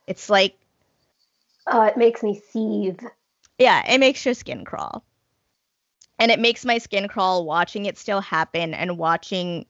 [0.05, 0.55] It's like
[1.67, 3.01] Oh, it makes me seethe.
[3.57, 5.03] Yeah, it makes your skin crawl.
[6.19, 9.65] And it makes my skin crawl watching it still happen and watching,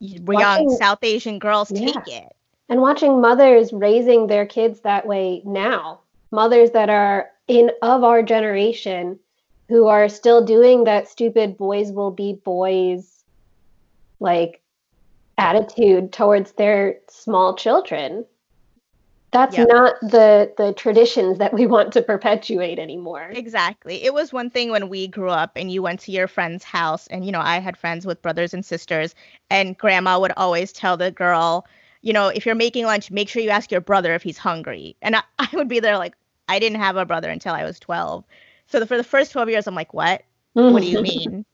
[0.00, 1.92] young South Asian girls yeah.
[1.92, 2.36] take it.
[2.68, 6.00] And watching mothers raising their kids that way now.
[6.30, 9.18] Mothers that are in of our generation
[9.68, 13.24] who are still doing that stupid boys will be boys
[14.18, 14.60] like
[15.38, 18.24] attitude towards their small children.
[19.32, 19.66] That's yep.
[19.68, 23.30] not the the traditions that we want to perpetuate anymore.
[23.32, 24.04] Exactly.
[24.04, 27.08] It was one thing when we grew up and you went to your friend's house
[27.08, 29.14] and you know i had friends with brothers and sisters
[29.50, 31.66] and grandma would always tell the girl
[32.02, 34.96] you know if you're making lunch make sure you ask your brother if he's hungry.
[35.02, 36.14] And i, I would be there like
[36.48, 38.24] i didn't have a brother until i was 12
[38.68, 40.22] so the, for the first 12 years i'm like what?
[40.52, 41.44] What do you mean?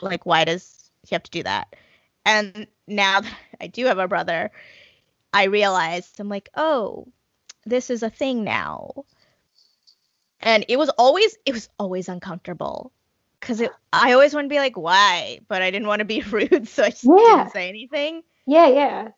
[0.00, 1.74] Like why does he have to do that?
[2.24, 4.50] And now that i do have a brother
[5.36, 7.08] I realized I'm like, oh,
[7.66, 9.04] this is a thing now.
[10.40, 12.90] And it was always it was always uncomfortable
[13.38, 15.40] because I always want to be like, why?
[15.46, 17.12] But I didn't want to be rude, so I just yeah.
[17.36, 18.22] didn't say anything.
[18.46, 19.08] Yeah, yeah.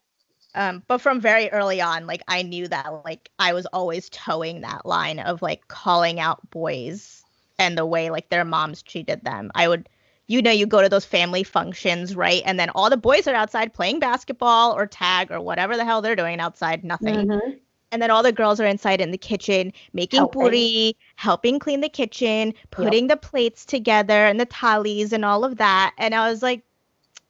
[0.57, 4.63] Um, but from very early on, like I knew that like I was always toeing
[4.63, 7.23] that line of like calling out boys
[7.61, 9.53] and the way like their moms treated them.
[9.55, 9.89] I would
[10.29, 12.43] you know, you go to those family functions, right?
[12.45, 16.03] And then all the boys are outside playing basketball or tag or whatever the hell
[16.03, 17.27] they're doing outside, nothing.
[17.27, 17.57] Mm-hmm.
[17.91, 20.41] And then all the girls are inside in the kitchen making helping.
[20.43, 23.21] puri, helping clean the kitchen, putting yep.
[23.21, 25.95] the plates together and the thalis and all of that.
[25.97, 26.63] And I was like,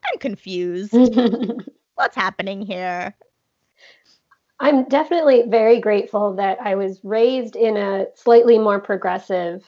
[0.05, 0.93] I'm confused.
[1.95, 3.15] What's happening here?
[4.59, 9.65] I'm definitely very grateful that I was raised in a slightly more progressive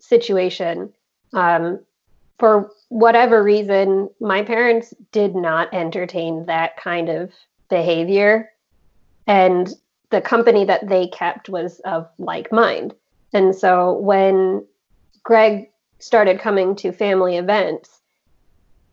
[0.00, 0.92] situation.
[1.32, 1.80] Um,
[2.38, 7.32] for whatever reason, my parents did not entertain that kind of
[7.68, 8.50] behavior.
[9.26, 9.72] And
[10.10, 12.94] the company that they kept was of like mind.
[13.32, 14.64] And so when
[15.22, 18.00] Greg started coming to family events,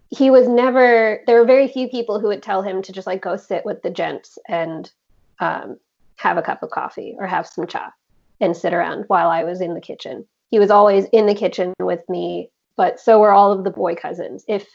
[0.10, 3.22] he was never, there were very few people who would tell him to just like
[3.22, 4.92] go sit with the gents and
[5.40, 5.78] um,
[6.16, 7.92] have a cup of coffee or have some cha
[8.40, 10.26] and sit around while I was in the kitchen.
[10.50, 13.96] He was always in the kitchen with me, but so were all of the boy
[13.96, 14.44] cousins.
[14.48, 14.68] If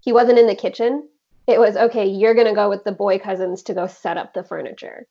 [0.00, 1.08] he wasn't in the kitchen,
[1.46, 4.32] it was okay, you're going to go with the boy cousins to go set up
[4.32, 5.06] the furniture.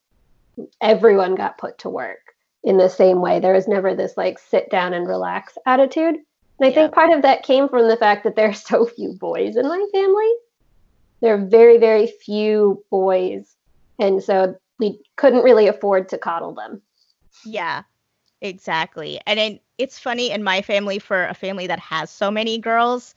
[0.81, 3.39] Everyone got put to work in the same way.
[3.39, 6.15] There was never this like sit down and relax attitude.
[6.15, 6.25] And
[6.61, 6.75] I yeah.
[6.75, 9.67] think part of that came from the fact that there are so few boys in
[9.67, 10.31] my family.
[11.21, 13.55] There are very, very few boys.
[13.99, 16.81] And so we couldn't really afford to coddle them.
[17.45, 17.83] Yeah,
[18.43, 19.19] exactly.
[19.25, 23.15] And it, it's funny in my family, for a family that has so many girls,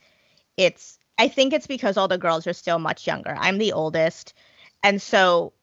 [0.57, 3.35] it's, I think it's because all the girls are still much younger.
[3.37, 4.33] I'm the oldest.
[4.83, 5.53] And so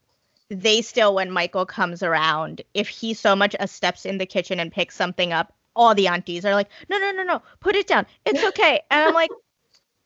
[0.49, 4.61] they still, when Michael comes around, if he so much as steps in the kitchen
[4.61, 7.87] and picks something up, all the aunties are like, no, no, no, no, put it
[7.87, 8.07] down.
[8.25, 8.81] It's okay.
[8.91, 9.31] And I'm like,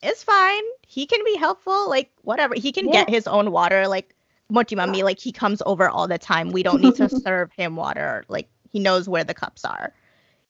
[0.03, 0.63] it's fine.
[0.87, 1.89] He can be helpful.
[1.89, 2.55] Like, whatever.
[2.55, 2.93] He can yeah.
[2.93, 3.89] get his own water.
[3.89, 4.15] Like,
[4.51, 6.53] Mochi Mami, like, he comes over all the time.
[6.53, 8.25] We don't need to serve him water.
[8.29, 9.93] Like, he knows where the cups are.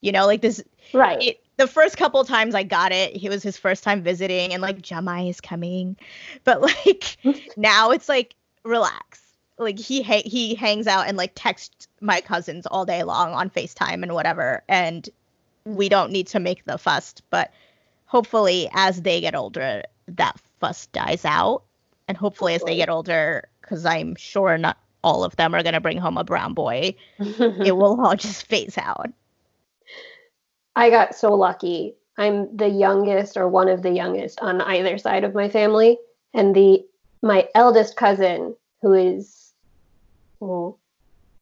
[0.01, 0.63] You know, like this.
[0.93, 1.23] Right.
[1.23, 4.63] It, the first couple times I got it, it was his first time visiting, and
[4.63, 5.97] like Jamai is coming,
[6.45, 7.17] but like
[7.57, 9.29] now it's like relax
[9.59, 13.51] like he ha- he hangs out and like texts my cousins all day long on
[13.51, 15.09] FaceTime and whatever and
[15.65, 17.53] we don't need to make the fuss but
[18.07, 21.63] hopefully as they get older that fuss dies out
[22.07, 22.71] and hopefully, hopefully.
[22.71, 25.99] as they get older cuz I'm sure not all of them are going to bring
[25.99, 29.09] home a brown boy it will all just phase out
[30.77, 35.25] I got so lucky I'm the youngest or one of the youngest on either side
[35.25, 35.99] of my family
[36.35, 36.85] and the
[37.23, 39.39] my eldest cousin who is
[40.41, 40.79] well,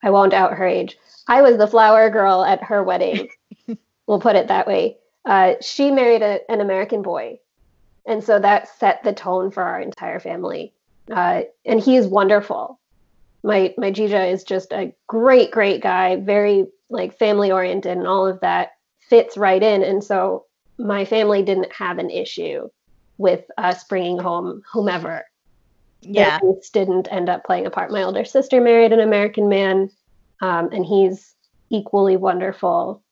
[0.02, 0.96] I won't out her age.
[1.28, 3.28] I was the flower girl at her wedding.
[4.06, 4.96] we'll put it that way.
[5.24, 7.38] Uh, she married a, an American boy.
[8.06, 10.72] And so that set the tone for our entire family.
[11.10, 12.78] Uh, and he is wonderful.
[13.42, 18.26] My my Jija is just a great, great guy, very like family oriented and all
[18.26, 18.72] of that
[19.08, 19.82] fits right in.
[19.82, 20.46] And so
[20.78, 22.68] my family didn't have an issue
[23.18, 25.24] with us bringing home whomever.
[26.02, 26.38] Yeah.
[26.72, 27.90] didn't end up playing a part.
[27.90, 29.90] My older sister married an american man
[30.40, 31.34] um, and he's
[31.70, 33.02] equally wonderful.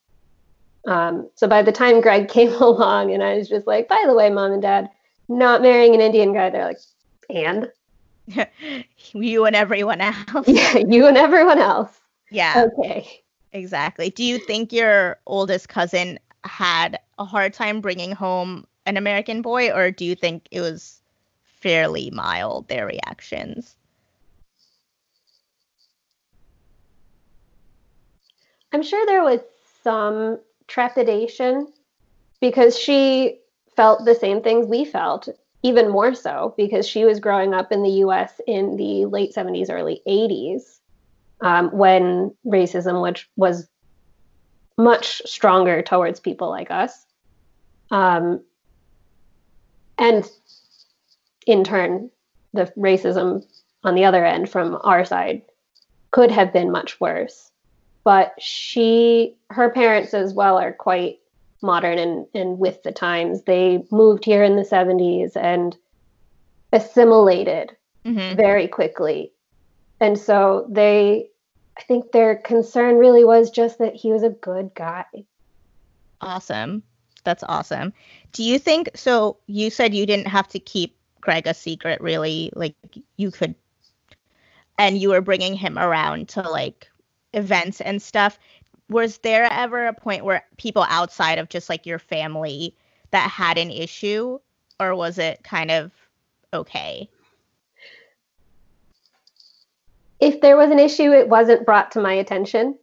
[0.87, 4.13] Um, so by the time greg came along and i was just like by the
[4.13, 4.91] way mom and dad
[5.27, 6.77] not marrying an indian guy they're like
[7.31, 7.71] and
[9.13, 10.25] you and everyone else.
[10.47, 11.99] Yeah you and everyone else.
[12.31, 12.65] Yeah.
[12.67, 13.23] Okay.
[13.53, 14.09] Exactly.
[14.09, 19.71] Do you think your oldest cousin had a hard time bringing home an american boy
[19.71, 21.01] or do you think it was
[21.65, 23.75] fairly mild, their reactions.
[28.71, 29.39] I'm sure there was
[29.83, 31.73] some trepidation
[32.39, 33.39] because she
[33.75, 35.27] felt the same things we felt,
[35.65, 39.71] even more so because she was growing up in the US in the late 70s,
[39.71, 40.77] early 80s,
[41.41, 43.67] um, when racism, which was
[44.77, 47.07] much stronger towards people like us.
[47.89, 48.41] Um,
[49.97, 50.29] and
[51.47, 52.11] in turn,
[52.53, 53.43] the racism
[53.83, 55.41] on the other end from our side
[56.11, 57.49] could have been much worse.
[58.03, 61.17] But she, her parents as well, are quite
[61.65, 63.43] modern and, and with the times.
[63.43, 65.75] They moved here in the 70s and
[66.71, 67.75] assimilated
[68.05, 68.35] mm-hmm.
[68.35, 69.31] very quickly.
[69.99, 71.29] And so they,
[71.77, 75.05] I think their concern really was just that he was a good guy.
[76.21, 76.83] Awesome.
[77.23, 77.91] That's awesome.
[78.31, 79.37] Do you think so?
[79.47, 82.51] You said you didn't have to keep Greg a secret, really.
[82.53, 82.75] Like
[83.17, 83.55] you could,
[84.77, 86.87] and you were bringing him around to like
[87.33, 88.37] events and stuff.
[88.89, 92.75] Was there ever a point where people outside of just like your family
[93.11, 94.39] that had an issue,
[94.79, 95.91] or was it kind of
[96.53, 97.09] okay?
[100.19, 102.77] If there was an issue, it wasn't brought to my attention.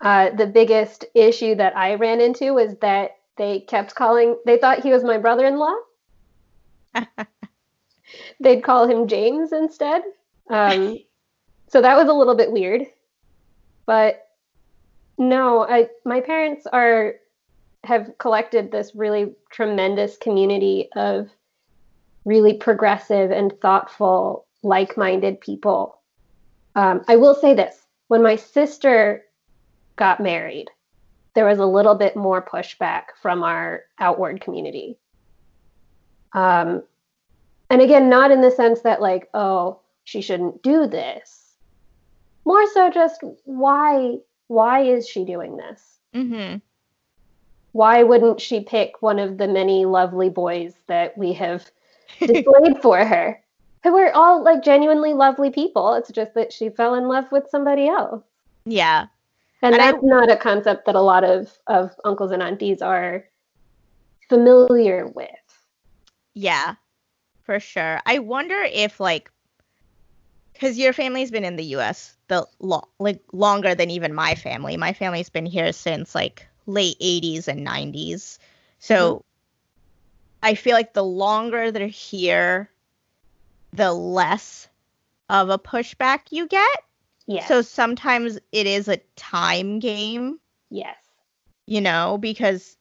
[0.00, 4.82] Uh, the biggest issue that I ran into was that they kept calling, they thought
[4.82, 5.74] he was my brother in law.
[8.40, 10.02] They'd call him James instead.
[10.50, 10.98] Um,
[11.68, 12.86] so that was a little bit weird.
[13.86, 14.27] But
[15.18, 17.14] no, I my parents are
[17.84, 21.28] have collected this really tremendous community of
[22.24, 26.00] really progressive and thoughtful, like-minded people.
[26.74, 29.24] Um, I will say this when my sister
[29.96, 30.66] got married,
[31.34, 34.96] there was a little bit more pushback from our outward community.
[36.32, 36.82] Um,
[37.70, 41.54] and again, not in the sense that, like, oh, she shouldn't do this.
[42.44, 44.18] More so just why
[44.48, 45.98] why is she doing this?
[46.14, 46.56] Mm-hmm.
[47.72, 51.70] Why wouldn't she pick one of the many lovely boys that we have
[52.18, 53.40] displayed for her?
[53.84, 55.94] Who we're all like genuinely lovely people.
[55.94, 58.24] It's just that she fell in love with somebody else.
[58.64, 59.06] Yeah.
[59.62, 62.82] And, and that's I, not a concept that a lot of, of uncles and aunties
[62.82, 63.24] are
[64.28, 65.28] familiar with.
[66.34, 66.74] Yeah,
[67.42, 68.00] for sure.
[68.06, 69.30] I wonder if like
[70.58, 72.16] because your family's been in the U.S.
[72.26, 74.76] the lo- like longer than even my family.
[74.76, 78.38] My family's been here since like late 80s and 90s.
[78.80, 79.22] So mm-hmm.
[80.42, 82.68] I feel like the longer they're here,
[83.72, 84.66] the less
[85.28, 86.82] of a pushback you get.
[87.26, 87.46] Yeah.
[87.46, 90.40] So sometimes it is a time game.
[90.70, 90.96] Yes.
[91.66, 92.76] You know, because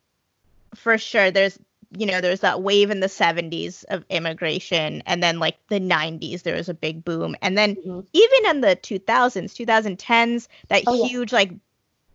[0.74, 1.60] for sure there's
[1.96, 6.44] you know, there's that wave in the 70s of immigration, and then like the 90s,
[6.44, 7.36] there was a big boom.
[7.42, 8.02] And then mm-hmm.
[8.14, 11.40] even in the 2000s, 2010s, that oh, huge yeah.
[11.40, 11.52] like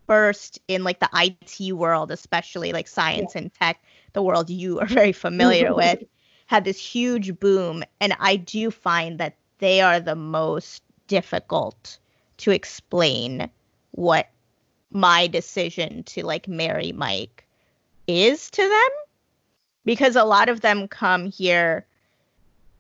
[0.07, 3.43] burst in like the IT world, especially like science yeah.
[3.43, 6.03] and tech, the world you are very familiar with,
[6.47, 7.83] had this huge boom.
[8.01, 11.99] And I do find that they are the most difficult
[12.39, 13.49] to explain
[13.93, 14.29] what
[14.91, 17.47] my decision to like marry Mike
[18.07, 18.91] is to them
[19.85, 21.87] because a lot of them come here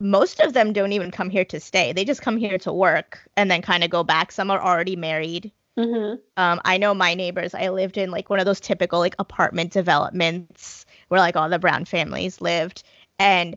[0.02, 1.92] most of them don't even come here to stay.
[1.92, 4.32] They just come here to work and then kind of go back.
[4.32, 5.52] Some are already married.
[5.78, 6.16] Mm-hmm.
[6.36, 9.72] um, i know my neighbors i lived in like one of those typical like apartment
[9.72, 12.82] developments where like all the brown families lived.
[13.18, 13.56] And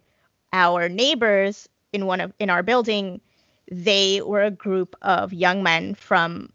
[0.54, 3.20] our neighbors in one of in our building
[3.70, 6.54] they were a group of young men from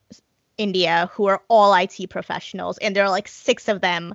[0.56, 2.78] india who are all it professionals.
[2.78, 4.14] And there are like six of them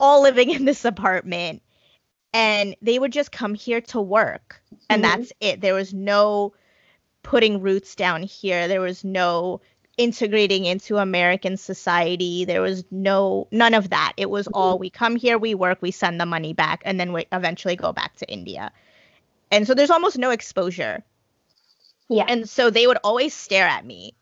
[0.00, 1.62] all living in this apartment
[2.32, 5.20] and they would just come here to work and mm-hmm.
[5.20, 5.60] that's it.
[5.60, 6.52] There was no
[7.22, 8.68] putting roots down here.
[8.68, 9.60] There was no
[9.96, 12.44] integrating into american society.
[12.44, 14.14] There was no none of that.
[14.16, 17.12] It was all we come here we work we send the money back and then
[17.12, 18.72] we eventually go back to india.
[19.50, 21.02] And so there's almost no exposure.
[22.08, 22.24] Yeah.
[22.28, 24.14] And so they would always stare at me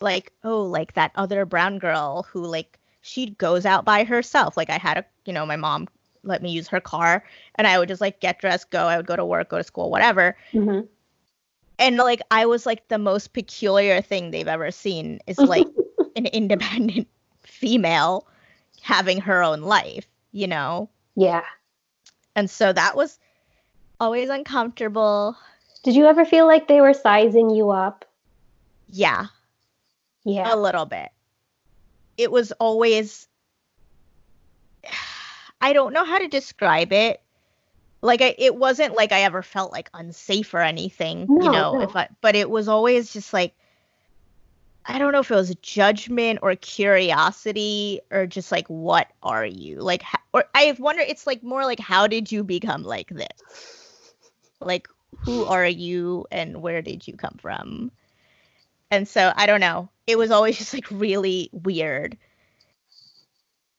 [0.00, 4.56] like oh like that other brown girl who like she goes out by herself.
[4.56, 5.88] Like i had a you know my mom
[6.24, 7.24] let me use her car
[7.56, 8.86] and I would just like get dressed, go.
[8.86, 10.36] I would go to work, go to school, whatever.
[10.52, 10.86] Mm-hmm.
[11.78, 15.66] And like I was like the most peculiar thing they've ever seen is like
[16.16, 17.08] an independent
[17.42, 18.26] female
[18.82, 20.88] having her own life, you know?
[21.16, 21.44] Yeah.
[22.36, 23.18] And so that was
[24.00, 25.36] always uncomfortable.
[25.82, 28.04] Did you ever feel like they were sizing you up?
[28.88, 29.26] Yeah.
[30.24, 30.54] Yeah.
[30.54, 31.10] A little bit.
[32.16, 33.28] It was always
[35.64, 37.22] I don't know how to describe it.
[38.02, 41.72] Like I, it wasn't like I ever felt like unsafe or anything, no, you know.
[41.72, 41.80] No.
[41.80, 43.54] If I, but it was always just like
[44.84, 49.80] I don't know if it was judgment or curiosity or just like what are you
[49.80, 50.02] like?
[50.02, 51.00] How, or I wonder.
[51.00, 54.12] It's like more like how did you become like this?
[54.60, 54.86] Like
[55.20, 57.90] who are you and where did you come from?
[58.90, 59.88] And so I don't know.
[60.06, 62.18] It was always just like really weird.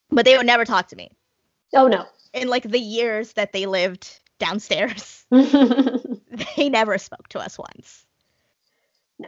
[0.10, 1.12] But they would never talk to me.
[1.76, 2.06] Oh no.
[2.34, 8.06] In like the years that they lived downstairs, they never spoke to us once.
[9.20, 9.28] No.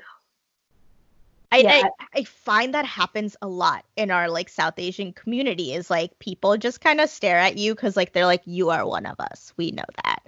[1.51, 1.83] I, yeah.
[1.99, 6.17] I, I find that happens a lot in our like South Asian community is like
[6.19, 9.19] people just kind of stare at you because like they're like you are one of
[9.19, 10.23] us we know that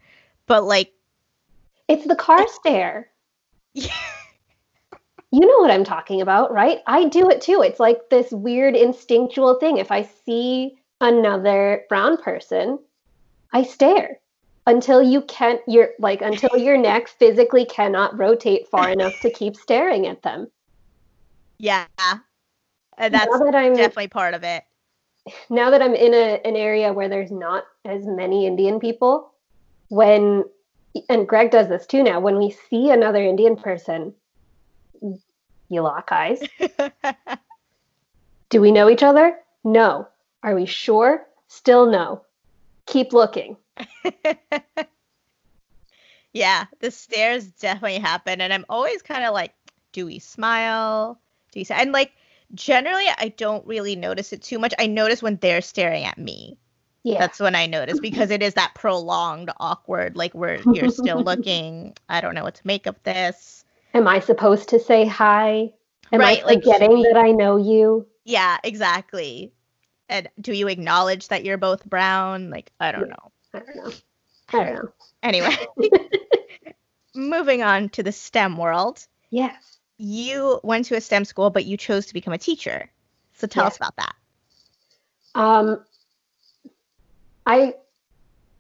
[0.46, 0.94] but like
[1.88, 3.10] it's the car it's, stare
[3.74, 3.92] yeah.
[5.32, 8.76] you know what I'm talking about right I do it too it's like this weird
[8.76, 12.80] instinctual thing if I see another brown person,
[13.54, 14.20] I stare
[14.68, 19.56] until you can't your like until your neck physically cannot rotate far enough to keep
[19.56, 20.48] staring at them.
[21.58, 21.86] Yeah.
[21.98, 22.18] Uh,
[22.98, 24.64] and that's that I'm, definitely part of it.
[25.50, 29.32] Now that I'm in a, an area where there's not as many Indian people,
[29.90, 30.44] when
[31.10, 34.14] and Greg does this too now, when we see another Indian person,
[35.70, 36.42] you lock eyes.
[38.50, 39.38] Do we know each other?
[39.64, 40.08] No.
[40.44, 41.26] Are we sure?
[41.48, 42.24] Still no.
[42.86, 43.58] Keep looking.
[46.34, 48.42] yeah, the stares definitely happen.
[48.42, 49.54] And I'm always kind of like,
[49.92, 51.20] do we smile?
[51.52, 52.14] Do we say, and like,
[52.54, 54.74] generally, I don't really notice it too much.
[54.80, 56.58] I notice when they're staring at me.
[57.04, 57.20] Yeah.
[57.20, 61.96] That's when I notice because it is that prolonged, awkward, like where you're still looking.
[62.10, 63.66] I don't know what to make of this.
[63.94, 65.72] Am I supposed to say hi?
[66.12, 68.06] Am right, I forgetting like, that I know you?
[68.26, 69.54] Yeah, exactly.
[70.10, 72.50] And do you acknowledge that you're both brown?
[72.50, 73.32] Like, I don't know.
[73.54, 73.92] I don't know.
[74.50, 74.94] I don't know.
[75.22, 75.56] Anyway,
[77.16, 79.06] moving on to the STEM world.
[79.30, 79.78] Yes.
[79.98, 82.90] You went to a STEM school, but you chose to become a teacher.
[83.34, 83.74] So tell yes.
[83.74, 84.16] us about that.
[85.36, 85.84] Um,
[87.46, 87.76] I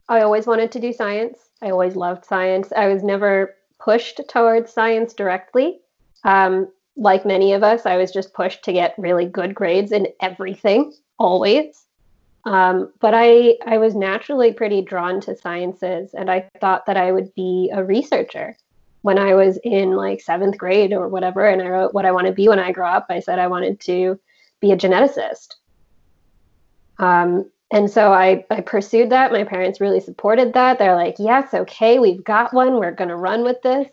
[0.08, 1.38] I always wanted to do science.
[1.62, 2.72] I always loved science.
[2.76, 5.80] I was never pushed towards science directly.
[6.24, 10.08] Um, like many of us, I was just pushed to get really good grades in
[10.22, 11.86] everything, always.
[12.46, 17.12] Um, but I, I was naturally pretty drawn to sciences, and I thought that I
[17.12, 18.58] would be a researcher.
[19.02, 22.28] When I was in like seventh grade or whatever, and I wrote what I want
[22.28, 24.20] to be when I grow up, I said I wanted to
[24.60, 25.56] be a geneticist.
[26.98, 29.32] Um, and so I, I pursued that.
[29.32, 30.80] My parents really supported that.
[30.80, 32.76] They're like, yes, okay, we've got one.
[32.76, 33.90] We're going to run with this.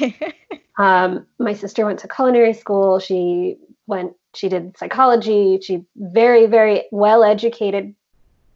[0.78, 2.98] um, my sister went to culinary school.
[2.98, 5.60] She went, she did psychology.
[5.62, 7.94] She very, very well educated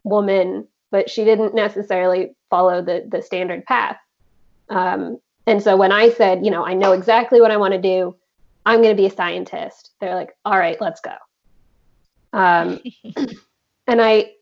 [0.05, 3.97] woman, but she didn't necessarily follow the, the standard path.
[4.69, 7.81] Um, and so when I said, you know, I know exactly what I want to
[7.81, 8.15] do,
[8.65, 11.15] I'm going to be a scientist, they're like, all right, let's go.
[12.33, 12.81] Um,
[13.87, 14.33] and I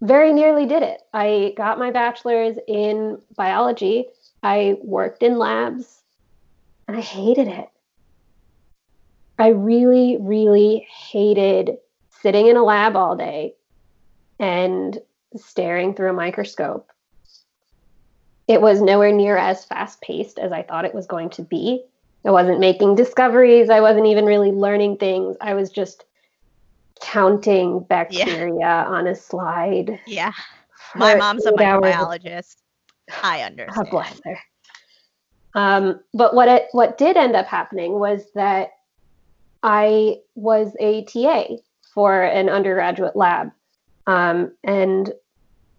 [0.00, 1.00] very nearly did it.
[1.12, 4.06] I got my bachelor's in biology.
[4.42, 6.02] I worked in labs
[6.88, 7.68] and I hated it.
[9.38, 11.78] I really, really hated
[12.22, 13.54] sitting in a lab all day
[14.38, 14.98] and
[15.36, 16.90] staring through a microscope.
[18.48, 21.82] It was nowhere near as fast paced as I thought it was going to be.
[22.24, 23.70] I wasn't making discoveries.
[23.70, 25.36] I wasn't even really learning things.
[25.40, 26.04] I was just
[27.00, 28.86] counting bacteria yeah.
[28.86, 30.00] on a slide.
[30.06, 30.32] Yeah.
[30.94, 32.56] My mom's a microbiologist.
[33.22, 33.76] I understand.
[33.76, 34.38] God bless her.
[35.54, 38.70] Um, but what it what did end up happening was that
[39.62, 41.56] I was a TA
[41.94, 43.50] for an undergraduate lab,
[44.06, 45.12] um, and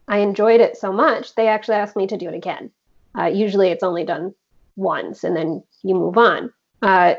[0.08, 2.72] I enjoyed it so much they actually asked me to do it again.
[3.18, 4.34] Uh, usually, it's only done
[4.76, 6.52] once, and then you move on.
[6.82, 7.16] Uh,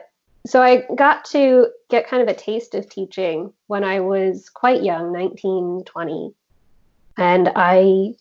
[0.46, 4.82] so I got to get kind of a taste of teaching when I was quite
[4.82, 6.34] young, 19, 20.
[7.18, 8.14] And I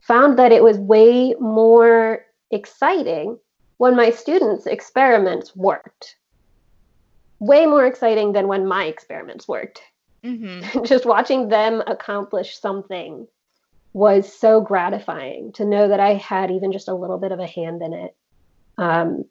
[0.00, 3.38] found that it was way more exciting
[3.78, 6.16] when my students' experiments worked.
[7.42, 9.82] Way more exciting than when my experiments worked.
[10.22, 10.84] Mm-hmm.
[10.84, 13.26] Just watching them accomplish something
[13.92, 17.46] was so gratifying to know that I had even just a little bit of a
[17.46, 18.16] hand in it.
[18.78, 19.24] Um,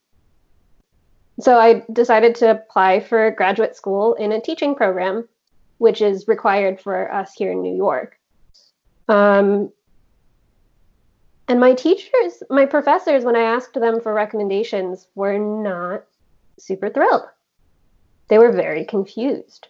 [1.40, 5.28] so I decided to apply for graduate school in a teaching program,
[5.78, 8.20] which is required for us here in New York.
[9.08, 9.72] Um,
[11.48, 16.04] and my teachers, my professors, when I asked them for recommendations, were not
[16.60, 17.24] super thrilled.
[18.32, 19.68] They were very confused.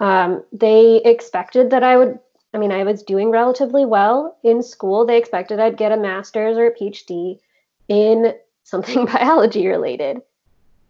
[0.00, 2.18] Um, they expected that I would,
[2.52, 5.06] I mean, I was doing relatively well in school.
[5.06, 7.38] They expected I'd get a master's or a PhD
[7.86, 10.22] in something biology related.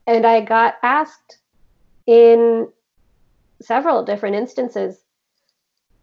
[0.06, 1.40] And I got asked
[2.06, 2.68] in
[3.60, 4.98] several different instances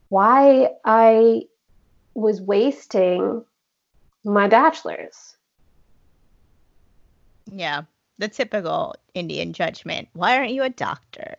[0.10, 1.46] why I
[2.14, 3.44] was wasting
[4.24, 5.36] my bachelor's.
[7.52, 7.86] Yeah,
[8.18, 10.08] the typical Indian judgment.
[10.14, 11.36] Why aren't you a doctor?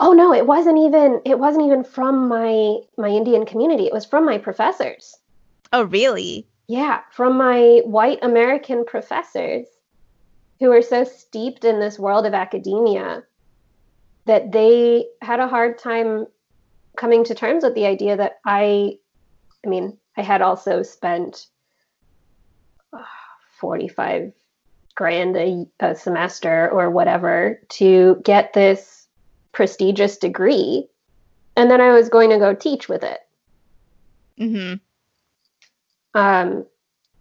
[0.00, 3.86] Oh no, it wasn't even it wasn't even from my my Indian community.
[3.86, 5.16] It was from my professors.
[5.72, 6.46] Oh, really?
[6.68, 9.66] Yeah, from my white American professors
[10.60, 13.24] who are so steeped in this world of academia
[14.26, 16.26] that they had a hard time
[16.96, 18.98] coming to terms with the idea that I,
[19.64, 21.46] I mean, I had also spent
[22.92, 23.02] uh,
[23.58, 24.32] 45
[24.94, 29.06] grand a, a semester or whatever to get this
[29.52, 30.88] prestigious degree.
[31.56, 33.20] And then I was going to go teach with it.
[34.38, 34.74] Mm-hmm.
[36.18, 36.66] Um,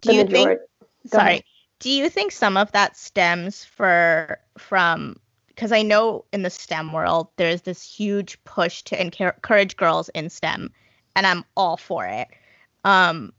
[0.01, 0.59] Do you majority, think?
[1.05, 1.31] Sorry.
[1.31, 1.43] Ahead
[1.83, 5.17] do you think some of that stems for from
[5.47, 10.29] because I know in the STEM world there's this huge push to encourage girls in
[10.29, 10.71] STEM,
[11.17, 12.29] and I'm all for it.
[12.85, 13.33] Um,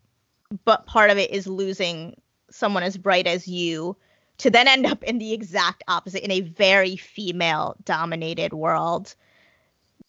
[0.67, 2.21] but part of it is losing
[2.51, 3.97] someone as bright as you
[4.39, 9.15] to then end up in the exact opposite in a very female dominated world.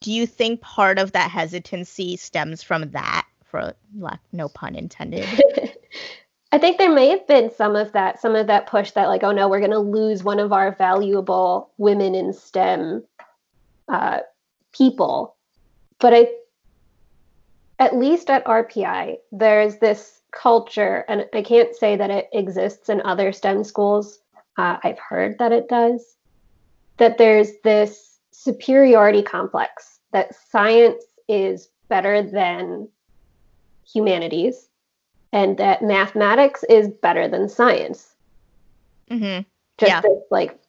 [0.01, 5.25] Do you think part of that hesitancy stems from that, for lack no pun intended?
[6.51, 9.23] I think there may have been some of that, some of that push that, like,
[9.23, 13.03] oh no, we're going to lose one of our valuable women in STEM
[13.89, 14.19] uh,
[14.71, 15.35] people.
[15.99, 16.27] But I,
[17.79, 23.01] at least at RPI, there's this culture, and I can't say that it exists in
[23.01, 24.19] other STEM schools.
[24.57, 26.17] Uh, I've heard that it does,
[26.97, 32.87] that there's this superiority complex that science is better than
[33.91, 34.69] humanities
[35.33, 38.15] and that mathematics is better than science.
[39.11, 39.43] Mm-hmm.
[39.77, 40.01] Just Yeah.
[40.01, 40.59] this like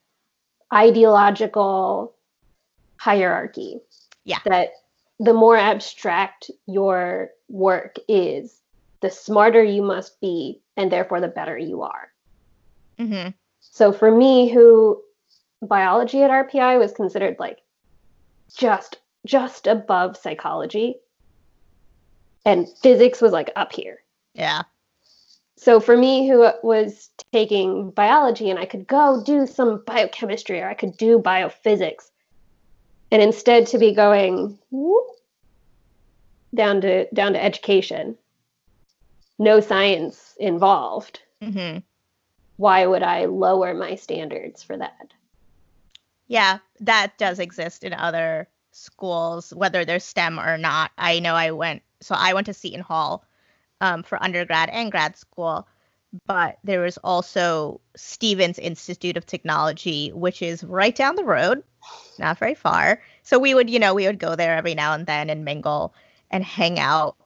[0.73, 2.15] ideological
[2.99, 3.81] hierarchy.
[4.25, 4.39] Yeah.
[4.45, 4.71] That
[5.21, 8.61] the more abstract your work is,
[9.01, 12.13] the smarter you must be, and therefore the better you are.
[12.99, 13.31] Mm-hmm.
[13.61, 15.03] So for me, who
[15.63, 17.61] biology at RPI was considered like
[18.57, 20.97] just just above psychology,
[22.45, 24.03] and physics was like up here.
[24.35, 24.63] Yeah.
[25.57, 30.69] So for me, who was taking biology, and I could go do some biochemistry or
[30.69, 32.11] I could do biophysics,
[33.11, 35.07] and instead to be going whoop,
[36.55, 38.17] down to down to education,
[39.39, 41.21] no science involved.
[41.43, 41.79] Mm-hmm.
[42.57, 45.13] Why would I lower my standards for that?
[46.29, 50.91] Yeah, that does exist in other schools, whether they're STEM or not.
[50.99, 53.25] I know I went, so I went to Seton Hall
[53.81, 55.69] um, for undergrad and grad school,
[56.27, 61.63] but there was also Stevens Institute of Technology, which is right down the road,
[62.19, 63.03] not very far.
[63.23, 65.95] So we would, you know, we would go there every now and then and mingle
[66.31, 67.17] and hang out.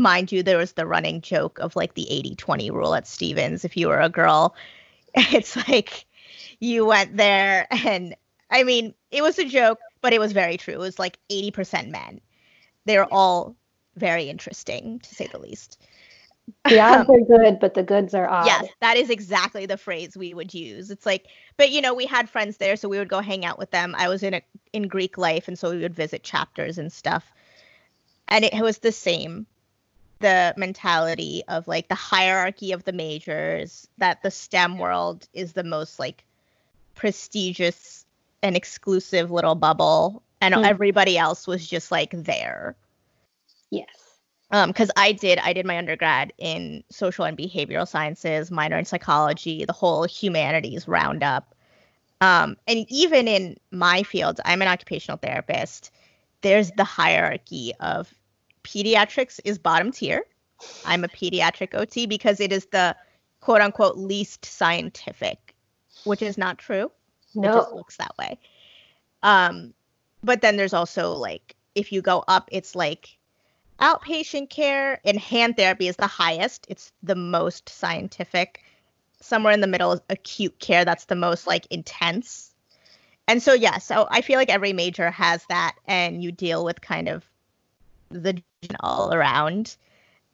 [0.00, 3.64] Mind you, there was the running joke of like the 80 20 rule at Stevens.
[3.64, 4.54] If you were a girl,
[5.14, 6.06] it's like
[6.60, 8.14] you went there and
[8.50, 10.74] I mean, it was a joke, but it was very true.
[10.74, 12.20] It was like 80% men.
[12.86, 13.56] They're all
[13.96, 15.78] very interesting, to say the least.
[16.64, 18.46] The odds are good, but the goods are odd.
[18.46, 20.90] Yes, that is exactly the phrase we would use.
[20.90, 21.26] It's like,
[21.56, 23.94] but you know, we had friends there, so we would go hang out with them.
[23.98, 24.42] I was in a
[24.72, 27.30] in Greek life, and so we would visit chapters and stuff.
[28.28, 29.46] And it was the same,
[30.20, 35.64] the mentality of like the hierarchy of the majors, that the STEM world is the
[35.64, 36.24] most like
[36.94, 38.04] prestigious
[38.42, 40.64] and exclusive little bubble, and Mm.
[40.64, 42.76] everybody else was just like there
[43.70, 43.88] Yes.
[44.50, 48.84] um because i did i did my undergrad in social and behavioral sciences minor in
[48.84, 51.54] psychology the whole humanities roundup
[52.20, 55.90] um and even in my field i'm an occupational therapist
[56.42, 58.14] there's the hierarchy of
[58.64, 60.24] pediatrics is bottom tier.
[60.84, 62.96] I'm a pediatric ot because it is the
[63.40, 65.54] quote unquote least scientific
[66.04, 66.90] which is not true.
[67.42, 67.76] It just No.
[67.76, 68.38] looks that way.
[69.22, 69.74] Um
[70.22, 73.18] but then there's also like if you go up it's like
[73.80, 76.66] outpatient care and hand therapy is the highest.
[76.68, 78.62] It's the most scientific.
[79.20, 82.54] Somewhere in the middle is acute care that's the most like intense.
[83.26, 86.80] And so yeah so i feel like every major has that and you deal with
[86.80, 87.28] kind of
[88.10, 88.42] the
[88.80, 89.76] all around.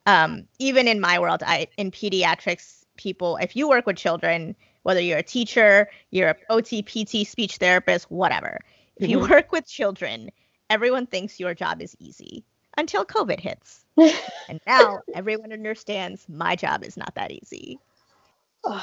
[0.05, 4.99] Um even in my world i in pediatrics people if you work with children whether
[5.01, 8.59] you're a teacher you're a ot pt speech therapist whatever
[8.97, 9.29] if you Mhm.
[9.29, 10.29] work with children
[10.69, 12.43] everyone thinks your job is easy
[12.77, 13.85] until covid hits.
[14.47, 17.79] And now everyone understands my job is not that easy.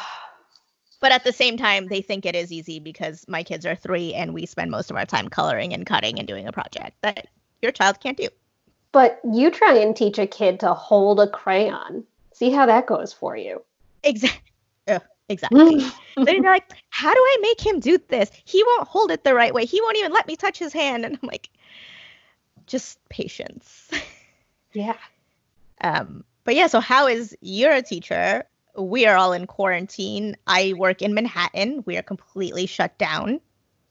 [1.01, 4.15] But at the same time they think it is easy because my kids are three
[4.15, 7.27] and we spend most of our time coloring and cutting and doing a project that
[7.61, 8.29] your child can't do
[8.93, 12.05] but you try and teach a kid to hold a crayon.
[12.33, 13.63] See how that goes for you.
[14.03, 14.41] exactly
[15.29, 19.23] exactly so you're like how do i make him do this he won't hold it
[19.23, 21.49] the right way he won't even let me touch his hand and i'm like
[22.67, 23.89] just patience
[24.73, 24.97] yeah.
[25.81, 28.45] Um, but yeah, so how is you're a teacher?
[28.77, 30.37] We are all in quarantine.
[30.47, 31.83] I work in Manhattan.
[31.87, 33.41] We are completely shut down.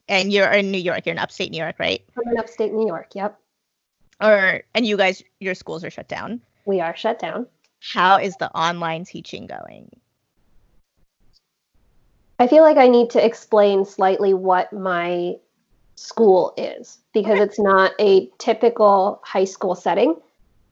[0.09, 1.05] And you're in New York.
[1.05, 2.03] You're in upstate New York, right?
[2.17, 3.15] I'm in upstate New York.
[3.15, 3.39] Yep.
[4.21, 6.41] Or and you guys, your schools are shut down.
[6.65, 7.47] We are shut down.
[7.79, 9.89] How is the online teaching going?
[12.39, 15.35] I feel like I need to explain slightly what my
[15.95, 20.15] school is because it's not a typical high school setting.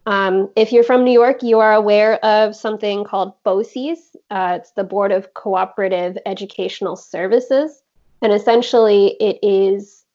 [0.06, 4.16] Um, if you're from New York, you are aware of something called BOCES.
[4.32, 7.84] Uh, it's the Board of Cooperative Educational Services,
[8.24, 10.06] and essentially it is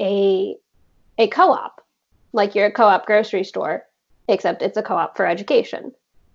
[0.00, 0.56] a
[1.18, 1.81] a co-op,
[2.32, 3.84] like your co-op grocery store,
[4.28, 5.92] except it's a co-op for education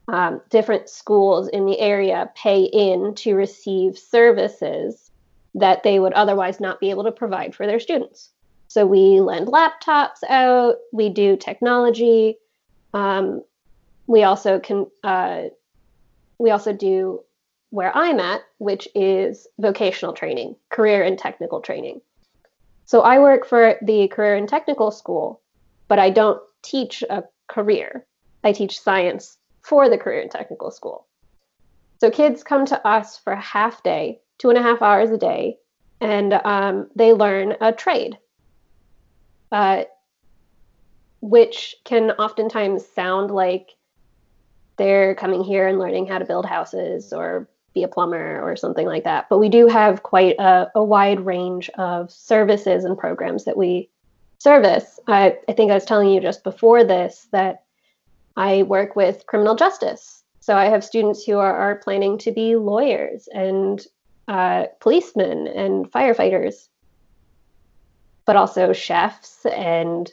[0.08, 5.12] um, different schools in the area pay in to receive services
[5.56, 8.30] that they would otherwise not be able to provide for their students.
[8.70, 12.38] So we lend laptops out, we do technology,
[12.94, 13.44] um,
[14.08, 15.44] we also can uh,
[16.38, 17.22] we also do
[17.72, 22.02] where I'm at, which is vocational training, career and technical training.
[22.86, 25.42] So I work for the career and technical school,
[25.88, 28.06] but I don't teach a career.
[28.44, 31.08] I teach science for the career and technical school.
[32.00, 35.18] So kids come to us for a half day, two and a half hours a
[35.18, 35.58] day,
[36.00, 38.18] and um, they learn a trade,
[39.52, 39.84] uh,
[41.22, 43.72] which can oftentimes sound like
[44.78, 48.86] they're coming here and learning how to build houses or be a plumber or something
[48.86, 49.28] like that.
[49.30, 53.90] But we do have quite a, a wide range of services and programs that we
[54.40, 55.00] service.
[55.08, 57.64] I, I think I was telling you just before this that
[58.36, 60.24] I work with criminal justice.
[60.40, 63.86] So I have students who are, are planning to be lawyers and
[64.28, 66.70] uh, policemen and firefighters,
[68.26, 70.12] but also chefs and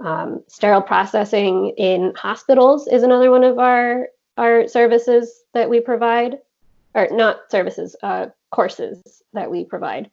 [0.00, 4.08] um, sterile processing in hospitals is another one of our
[4.38, 6.38] our services that we provide,
[6.94, 10.10] or not services, uh, courses that we provide.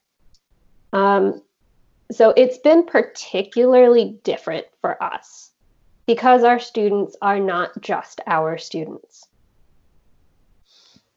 [0.94, 1.42] Um,
[2.12, 5.52] so it's been particularly different for us
[6.06, 9.28] because our students are not just our students.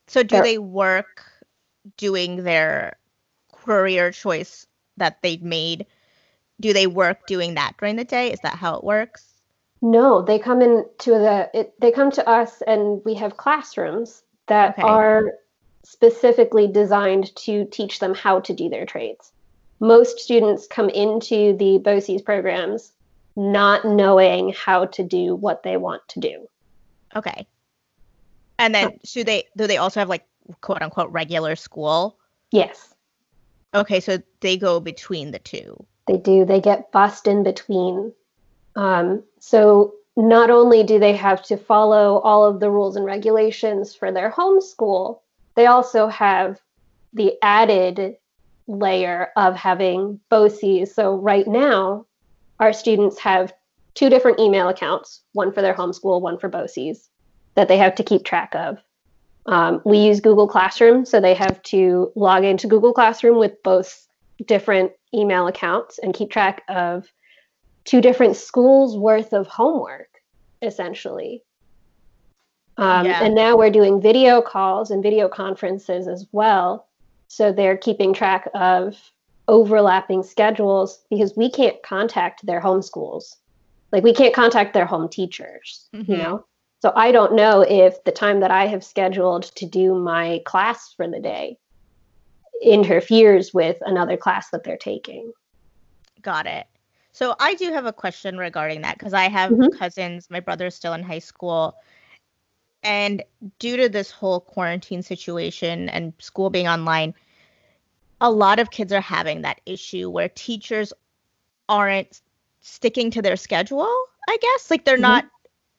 [0.07, 1.25] So, do They're, they work
[1.97, 2.97] doing their
[3.53, 4.67] career choice
[4.97, 5.87] that they've made?
[6.61, 8.33] Do they work doing that during the day?
[8.33, 9.35] Is that how it works?
[9.83, 14.79] No, they come into the it, they come to us and we have classrooms that
[14.79, 14.83] okay.
[14.83, 15.35] are
[15.85, 19.33] specifically designed to teach them how to do their trades.
[19.81, 22.93] Most students come into the BOCES programs
[23.37, 26.49] not knowing how to do what they want to do.
[27.15, 27.47] Okay.
[28.59, 30.25] And then do they do they also have like
[30.63, 32.19] quote unquote regular school?
[32.51, 32.95] Yes.
[33.75, 35.85] Okay, so they go between the two.
[36.07, 36.45] They do.
[36.45, 38.13] They get bussed in between.
[38.75, 43.95] Um, so not only do they have to follow all of the rules and regulations
[43.95, 45.23] for their home school,
[45.57, 46.61] they also have
[47.13, 48.17] the added
[48.67, 50.95] layer of having BOCES.
[50.95, 52.07] So right now,
[52.59, 53.53] our students have
[53.95, 57.09] two different email accounts, one for their homeschool, one for BOCES,
[57.55, 58.79] that they have to keep track of.
[59.47, 64.07] Um, we use Google Classroom, so they have to log into Google Classroom with both
[64.47, 67.07] different email accounts and keep track of
[67.85, 70.09] two different schools worth of homework,
[70.63, 71.43] essentially.
[72.77, 73.25] Um, yeah.
[73.25, 76.89] And now we're doing video calls and video conferences as well.
[77.29, 78.97] So they're keeping track of
[79.49, 83.37] overlapping schedules because we can't contact their home schools.
[83.93, 86.11] Like we can't contact their home teachers, mm-hmm.
[86.11, 86.45] you know?
[86.81, 90.93] So I don't know if the time that I have scheduled to do my class
[90.95, 91.59] for the day
[92.63, 95.33] interferes with another class that they're taking.
[96.23, 96.67] Got it.
[97.13, 99.77] So I do have a question regarding that because I have mm-hmm.
[99.79, 100.29] cousins.
[100.29, 101.75] My brother's still in high school.
[102.83, 103.23] And
[103.59, 107.15] due to this whole quarantine situation and school being online,
[108.21, 110.93] a lot of kids are having that issue where teachers
[111.69, 112.23] aren't
[112.61, 113.89] sticking to their schedule,
[114.29, 114.71] I guess.
[114.71, 115.27] Like they're mm-hmm.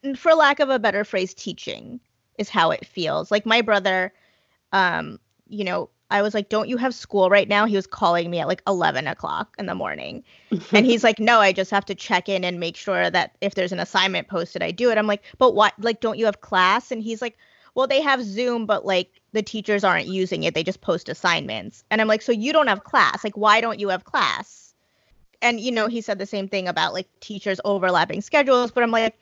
[0.03, 1.99] not, for lack of a better phrase, teaching
[2.37, 3.31] is how it feels.
[3.31, 4.13] Like my brother,
[4.71, 7.65] um, you know, I was like, Don't you have school right now?
[7.65, 10.23] He was calling me at like 11 o'clock in the morning.
[10.71, 13.55] and he's like, No, I just have to check in and make sure that if
[13.55, 14.97] there's an assignment posted, I do it.
[14.97, 15.73] I'm like, But what?
[15.79, 16.91] Like, don't you have class?
[16.91, 17.37] And he's like,
[17.75, 20.53] Well, they have Zoom, but like the teachers aren't using it.
[20.53, 21.83] They just post assignments.
[21.91, 23.23] And I'm like, so you don't have class.
[23.23, 24.73] Like, why don't you have class?
[25.43, 28.71] And, you know, he said the same thing about like teachers overlapping schedules.
[28.71, 29.15] But I'm like,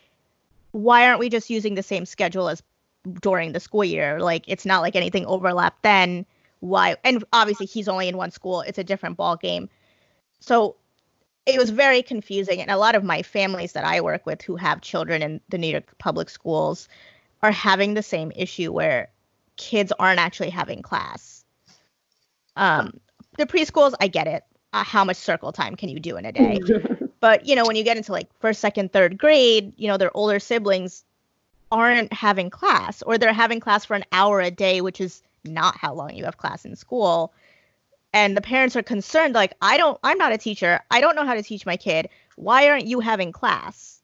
[0.71, 2.63] why aren't we just using the same schedule as
[3.21, 4.21] during the school year?
[4.21, 6.25] Like, it's not like anything overlapped then.
[6.59, 6.95] Why?
[7.03, 8.61] And obviously, he's only in one school.
[8.61, 9.69] It's a different ball game.
[10.39, 10.75] So
[11.45, 12.61] it was very confusing.
[12.61, 15.57] And a lot of my families that I work with who have children in the
[15.57, 16.87] New York public schools
[17.43, 19.09] are having the same issue where
[19.57, 21.45] kids aren't actually having class.
[22.55, 22.99] Um,
[23.37, 24.43] the preschools, I get it.
[24.73, 26.59] Uh, how much circle time can you do in a day?
[27.19, 30.15] but you know, when you get into like first, second, third grade, you know, their
[30.15, 31.03] older siblings
[31.71, 35.77] aren't having class, or they're having class for an hour a day, which is not
[35.77, 37.33] how long you have class in school.
[38.13, 40.79] And the parents are concerned, like, I don't, I'm not a teacher.
[40.89, 42.09] I don't know how to teach my kid.
[42.37, 44.01] Why aren't you having class?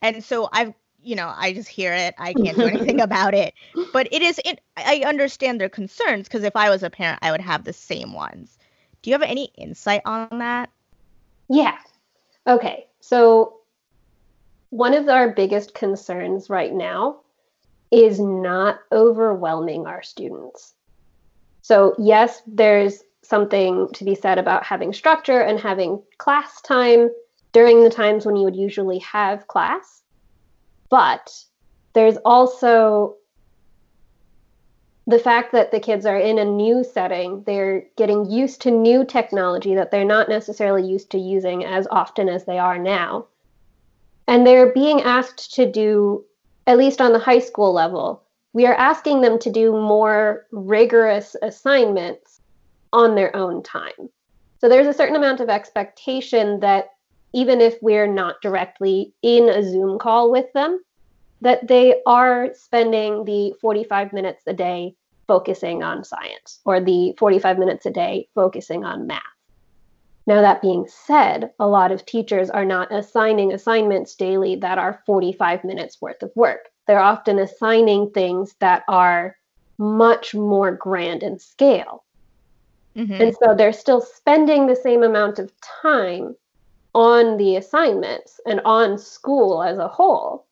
[0.00, 2.14] And so I've you know, I just hear it.
[2.18, 3.54] I can't do anything about it.
[3.92, 7.30] But it is, it, I understand their concerns because if I was a parent, I
[7.30, 8.58] would have the same ones.
[9.02, 10.70] Do you have any insight on that?
[11.48, 11.78] Yeah.
[12.46, 12.86] Okay.
[13.00, 13.54] So,
[14.70, 17.20] one of our biggest concerns right now
[17.90, 20.74] is not overwhelming our students.
[21.62, 27.10] So, yes, there's something to be said about having structure and having class time
[27.52, 30.02] during the times when you would usually have class.
[30.90, 31.32] But
[31.92, 33.16] there's also
[35.06, 39.04] the fact that the kids are in a new setting, they're getting used to new
[39.04, 43.26] technology that they're not necessarily used to using as often as they are now.
[44.26, 46.24] And they're being asked to do,
[46.68, 51.34] at least on the high school level, we are asking them to do more rigorous
[51.42, 52.40] assignments
[52.92, 54.10] on their own time.
[54.60, 56.90] So there's a certain amount of expectation that
[57.32, 60.80] even if we're not directly in a Zoom call with them,
[61.40, 64.94] that they are spending the 45 minutes a day
[65.26, 69.22] focusing on science or the 45 minutes a day focusing on math.
[70.28, 75.02] Now, that being said, a lot of teachers are not assigning assignments daily that are
[75.06, 76.68] 45 minutes worth of work.
[76.86, 79.38] They're often assigning things that are
[79.78, 82.04] much more grand in scale.
[82.94, 83.22] Mm-hmm.
[83.22, 86.36] And so they're still spending the same amount of time
[86.94, 90.44] on the assignments and on school as a whole.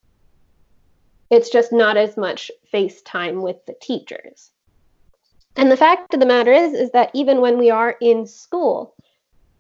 [1.28, 4.52] It's just not as much face time with the teachers.
[5.54, 8.94] And the fact of the matter is is that even when we are in school,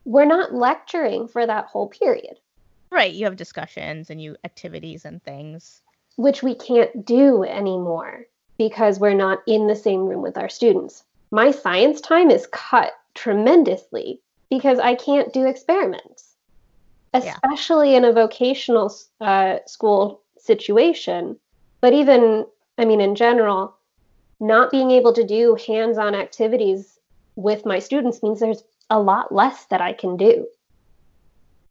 [0.06, 2.38] we're not lecturing for that whole period.
[2.90, 5.82] Right, you have discussions and you activities and things
[6.16, 8.26] which we can't do anymore
[8.58, 11.04] because we're not in the same room with our students.
[11.30, 16.34] My science time is cut tremendously because I can't do experiments,
[17.12, 17.98] especially yeah.
[17.98, 21.36] in a vocational uh, school situation.
[21.80, 22.46] But even,
[22.78, 23.76] I mean, in general,
[24.40, 26.98] not being able to do hands on activities
[27.34, 30.46] with my students means there's a lot less that I can do.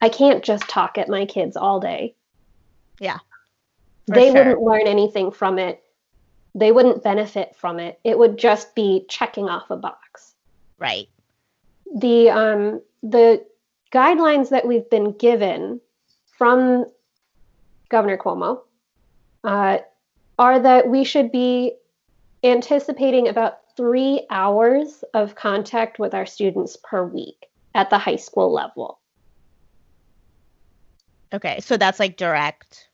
[0.02, 2.16] I can't just talk at my kids all day.
[3.00, 3.20] Yeah.
[4.08, 4.34] they sure.
[4.34, 5.82] wouldn't learn anything from it
[6.56, 8.00] they wouldn't benefit from it.
[8.04, 10.34] It would just be checking off a box.
[10.80, 11.10] Right.
[11.94, 13.46] The um the
[13.92, 15.82] guidelines that we've been given
[16.38, 16.86] from
[17.90, 18.62] Governor Cuomo
[19.44, 19.78] uh,
[20.40, 21.74] are that we should be
[22.44, 28.52] anticipating about three hours of contact with our students per week at the high school
[28.52, 29.00] level.
[31.34, 32.88] Okay, so that's like direct.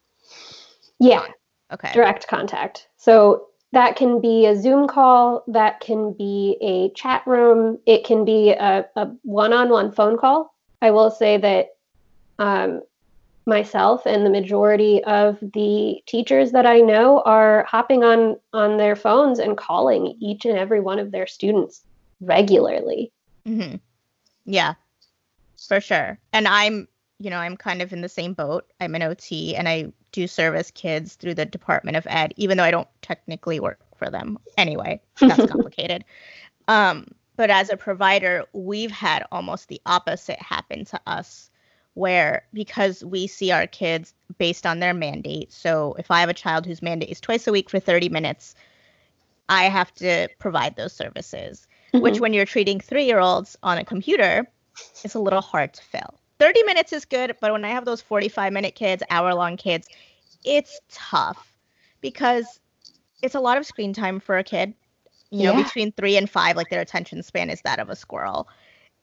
[0.99, 1.25] Yeah.
[1.71, 1.91] Okay.
[1.93, 2.87] Direct contact.
[2.97, 8.25] So that can be a Zoom call, that can be a chat room, it can
[8.25, 10.53] be a, a one-on-one phone call.
[10.81, 11.67] I will say that
[12.39, 12.81] um,
[13.45, 18.95] myself and the majority of the teachers that I know are hopping on on their
[18.95, 21.81] phones and calling each and every one of their students
[22.19, 23.11] regularly.
[23.45, 23.77] Mm-hmm.
[24.45, 24.75] Yeah,
[25.67, 26.19] for sure.
[26.33, 26.87] And I'm,
[27.19, 28.65] you know, I'm kind of in the same boat.
[28.79, 32.63] I'm an OT, and I do service kids through the Department of Ed, even though
[32.63, 34.37] I don't technically work for them.
[34.57, 36.03] Anyway, that's complicated.
[36.67, 41.50] Um, but as a provider, we've had almost the opposite happen to us,
[41.93, 45.51] where because we see our kids based on their mandate.
[45.51, 48.55] So if I have a child whose mandate is twice a week for 30 minutes,
[49.49, 52.03] I have to provide those services, mm-hmm.
[52.03, 54.47] which when you're treating three year olds on a computer,
[55.03, 56.15] it's a little hard to fill.
[56.39, 59.87] 30 minutes is good, but when I have those 45 minute kids, hour long kids,
[60.43, 61.55] it's tough
[61.99, 62.59] because
[63.21, 64.73] it's a lot of screen time for a kid.
[65.33, 68.49] You know, between three and five, like their attention span is that of a squirrel.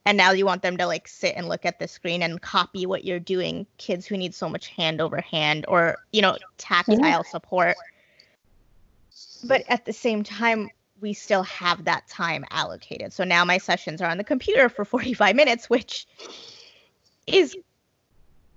[0.04, 2.86] And now you want them to like sit and look at the screen and copy
[2.86, 3.66] what you're doing.
[3.76, 7.22] Kids who need so much hand over hand or, you know, tactile yeah.
[7.22, 7.76] support.
[9.44, 10.70] But at the same time,
[11.00, 13.12] we still have that time allocated.
[13.12, 16.06] So now my sessions are on the computer for 45 minutes, which
[17.26, 17.56] is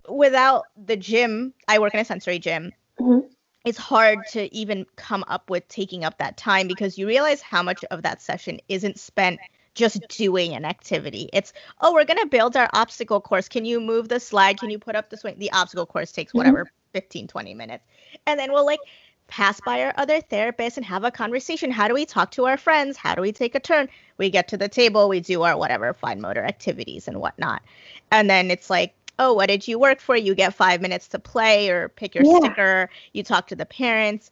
[0.10, 2.72] without the gym, I work in a sensory gym.
[3.00, 3.28] Mm-hmm.
[3.64, 7.62] It's hard to even come up with taking up that time because you realize how
[7.62, 9.40] much of that session isn't spent
[9.74, 11.30] just doing an activity.
[11.34, 13.48] It's, oh, we're going to build our obstacle course.
[13.48, 14.60] Can you move the slide?
[14.60, 15.36] Can you put up the swing?
[15.38, 16.94] The obstacle course takes whatever, mm-hmm.
[16.94, 17.86] 15, 20 minutes.
[18.28, 18.80] And then we'll like
[19.28, 21.72] pass by our other therapists and have a conversation.
[21.72, 22.98] How do we talk to our friends?
[22.98, 23.88] How do we take a turn?
[24.18, 27.64] We get to the table, we do our whatever fine motor activities and whatnot.
[28.12, 30.18] And then it's like, oh, what did you work for?
[30.18, 32.40] You get five minutes to play or pick your yeah.
[32.40, 32.90] sticker.
[33.14, 34.32] You talk to the parents.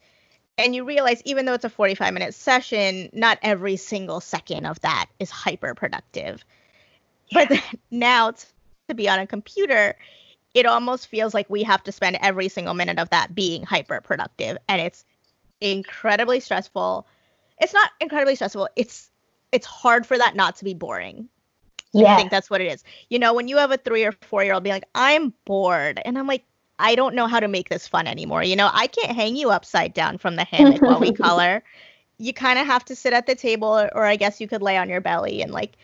[0.60, 4.80] And you realize, even though it's a 45 minute session, not every single second of
[4.80, 6.44] that is hyper productive.
[7.28, 7.46] Yeah.
[7.48, 8.32] But now
[8.88, 9.96] to be on a computer,
[10.54, 14.00] it almost feels like we have to spend every single minute of that being hyper
[14.00, 15.04] productive and it's
[15.60, 17.06] incredibly stressful
[17.60, 19.10] it's not incredibly stressful it's
[19.52, 21.28] it's hard for that not to be boring
[21.92, 22.14] yeah.
[22.14, 24.42] i think that's what it is you know when you have a three or four
[24.42, 26.44] year old being like i'm bored and i'm like
[26.80, 29.50] i don't know how to make this fun anymore you know i can't hang you
[29.50, 31.62] upside down from the hammock while we color
[32.18, 34.62] you kind of have to sit at the table or, or i guess you could
[34.62, 35.76] lay on your belly and like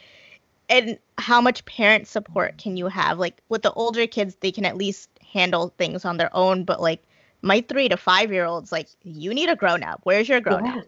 [0.68, 3.18] and how much parent support can you have?
[3.18, 6.80] Like with the older kids, they can at least handle things on their own, but
[6.80, 7.02] like
[7.42, 10.00] my three to five year olds, like you need a grown up.
[10.04, 10.76] Where's your grown up?
[10.76, 10.82] Yeah.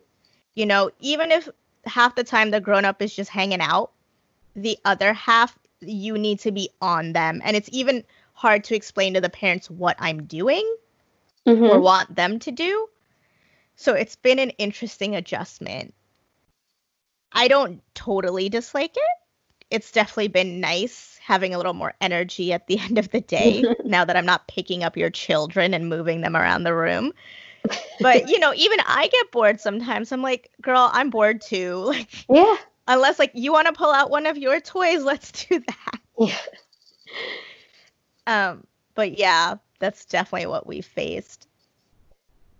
[0.54, 1.48] You know, even if
[1.84, 3.92] half the time the grown up is just hanging out,
[4.56, 7.40] the other half you need to be on them.
[7.44, 8.02] And it's even
[8.38, 10.64] hard to explain to the parents what I'm doing
[11.46, 11.64] mm-hmm.
[11.64, 12.88] or want them to do.
[13.76, 15.94] So it's been an interesting adjustment.
[17.32, 19.18] I don't totally dislike it
[19.70, 23.64] it's definitely been nice having a little more energy at the end of the day
[23.84, 27.12] now that I'm not picking up your children and moving them around the room.
[28.00, 30.12] But, you know, even I get bored sometimes.
[30.12, 31.82] I'm like, girl, I'm bored too.
[31.86, 32.56] Like, yeah.
[32.90, 36.00] Unless like you want to pull out one of your toys, let's do that.
[36.18, 36.38] Yeah.
[38.28, 38.64] Um,
[38.94, 41.48] but yeah, that's definitely what we faced.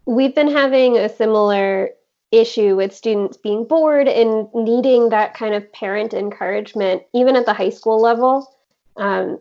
[0.07, 1.91] We've been having a similar
[2.33, 7.53] issue with students being bored and needing that kind of parent encouragement, even at the
[7.53, 8.51] high school level.
[8.97, 9.41] Um,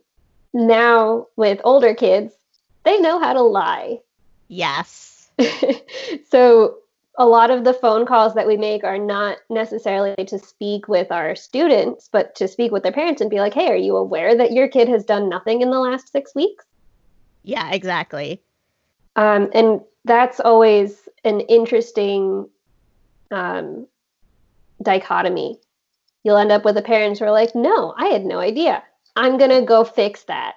[0.53, 2.33] now, with older kids,
[2.83, 3.99] they know how to lie.
[4.49, 5.29] Yes.
[6.29, 6.77] so,
[7.17, 11.11] a lot of the phone calls that we make are not necessarily to speak with
[11.11, 14.37] our students, but to speak with their parents and be like, hey, are you aware
[14.37, 16.65] that your kid has done nothing in the last six weeks?
[17.43, 18.41] Yeah, exactly.
[19.15, 22.47] Um, and that's always an interesting
[23.31, 23.87] um,
[24.83, 25.59] dichotomy.
[26.23, 28.83] You'll end up with the parents who are like, no, I had no idea.
[29.15, 30.55] I'm going to go fix that.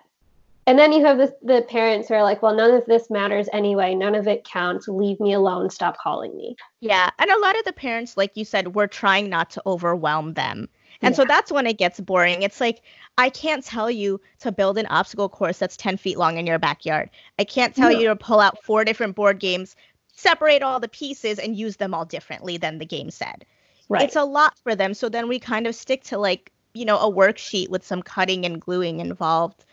[0.70, 3.48] And then you have the, the parents who are like, well, none of this matters
[3.52, 3.92] anyway.
[3.92, 4.86] None of it counts.
[4.86, 5.68] Leave me alone.
[5.68, 6.54] Stop calling me.
[6.78, 7.10] Yeah.
[7.18, 10.68] And a lot of the parents, like you said, we're trying not to overwhelm them.
[11.02, 11.16] And yeah.
[11.16, 12.42] so that's when it gets boring.
[12.42, 12.82] It's like,
[13.18, 16.60] I can't tell you to build an obstacle course that's 10 feet long in your
[16.60, 17.10] backyard.
[17.40, 17.98] I can't tell no.
[17.98, 19.74] you to pull out four different board games
[20.14, 23.44] separate all the pieces and use them all differently than the game said.
[23.88, 24.02] Right.
[24.02, 24.94] It's a lot for them.
[24.94, 28.46] So then we kind of stick to like, you know, a worksheet with some cutting
[28.46, 29.64] and gluing involved.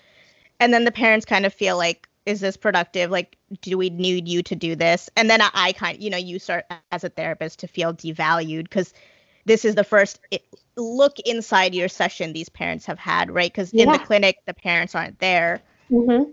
[0.59, 3.09] And then the parents kind of feel like, is this productive?
[3.09, 5.09] Like, do we need you to do this?
[5.15, 8.93] And then I, kind you know, you start as a therapist to feel devalued because
[9.45, 10.43] this is the first it,
[10.75, 13.51] look inside your session these parents have had, right?
[13.51, 13.85] Because yeah.
[13.85, 15.61] in the clinic, the parents aren't there.
[15.89, 16.31] Mm-hmm.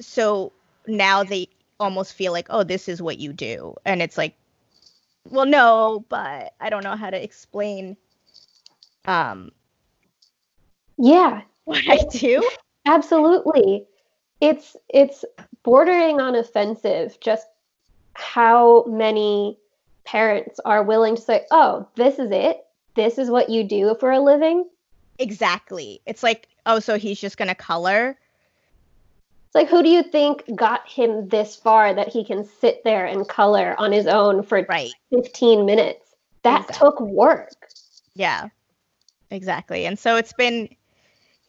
[0.00, 0.52] So
[0.86, 1.48] now they
[1.80, 3.74] almost feel like, oh, this is what you do.
[3.86, 4.34] And it's like,
[5.30, 7.96] well, no, but I don't know how to explain
[9.04, 9.50] um
[10.98, 12.48] yeah what I do.
[12.86, 13.86] Absolutely.
[14.40, 15.24] It's it's
[15.62, 17.46] bordering on offensive just
[18.14, 19.58] how many
[20.04, 22.64] parents are willing to say, "Oh, this is it.
[22.94, 24.68] This is what you do for a living."
[25.18, 26.00] Exactly.
[26.06, 28.18] It's like, "Oh, so he's just going to color?"
[29.52, 33.04] It's like, who do you think got him this far that he can sit there
[33.04, 34.92] and color on his own for right.
[35.10, 36.14] 15 minutes?
[36.42, 36.78] That exactly.
[36.78, 37.68] took work.
[38.14, 38.48] Yeah,
[39.30, 39.84] exactly.
[39.84, 40.74] And so it's been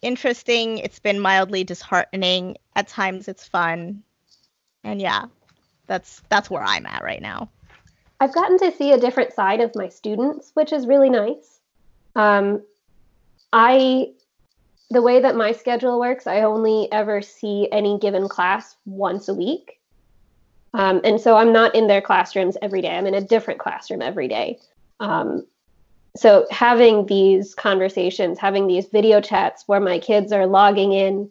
[0.03, 0.77] interesting.
[0.79, 2.57] It's been mildly disheartening.
[2.75, 4.03] At times it's fun.
[4.83, 5.25] And yeah,
[5.87, 7.49] that's that's where I'm at right now.
[8.19, 11.59] I've gotten to see a different side of my students, which is really nice.
[12.15, 12.61] Um,
[13.51, 14.13] I
[14.89, 19.33] the way that my schedule works, I only ever see any given class once a
[19.33, 19.79] week.
[20.73, 22.89] Um, and so I'm not in their classrooms every day.
[22.89, 24.59] I'm in a different classroom every day.
[24.99, 25.45] Um,
[26.15, 31.29] so having these conversations, having these video chats where my kids are logging in,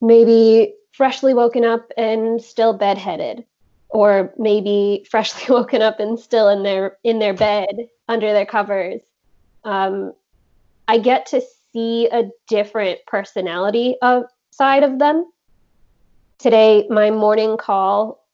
[0.00, 3.44] maybe freshly woken up and still bedheaded,
[3.88, 9.00] or maybe freshly woken up and still in their in their bed under their covers.
[9.64, 10.12] Um,
[10.88, 11.40] I get to
[11.72, 15.30] see a different personality of side of them.
[16.38, 18.24] Today, my morning call,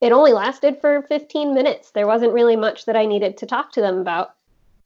[0.00, 1.90] it only lasted for 15 minutes.
[1.90, 4.34] There wasn't really much that I needed to talk to them about.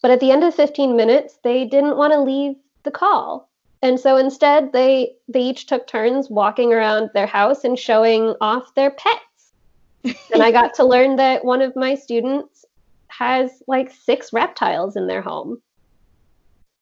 [0.01, 3.49] But at the end of 15 minutes, they didn't want to leave the call.
[3.83, 8.75] And so instead, they they each took turns walking around their house and showing off
[8.75, 9.53] their pets.
[10.33, 12.65] and I got to learn that one of my students
[13.09, 15.61] has like six reptiles in their home.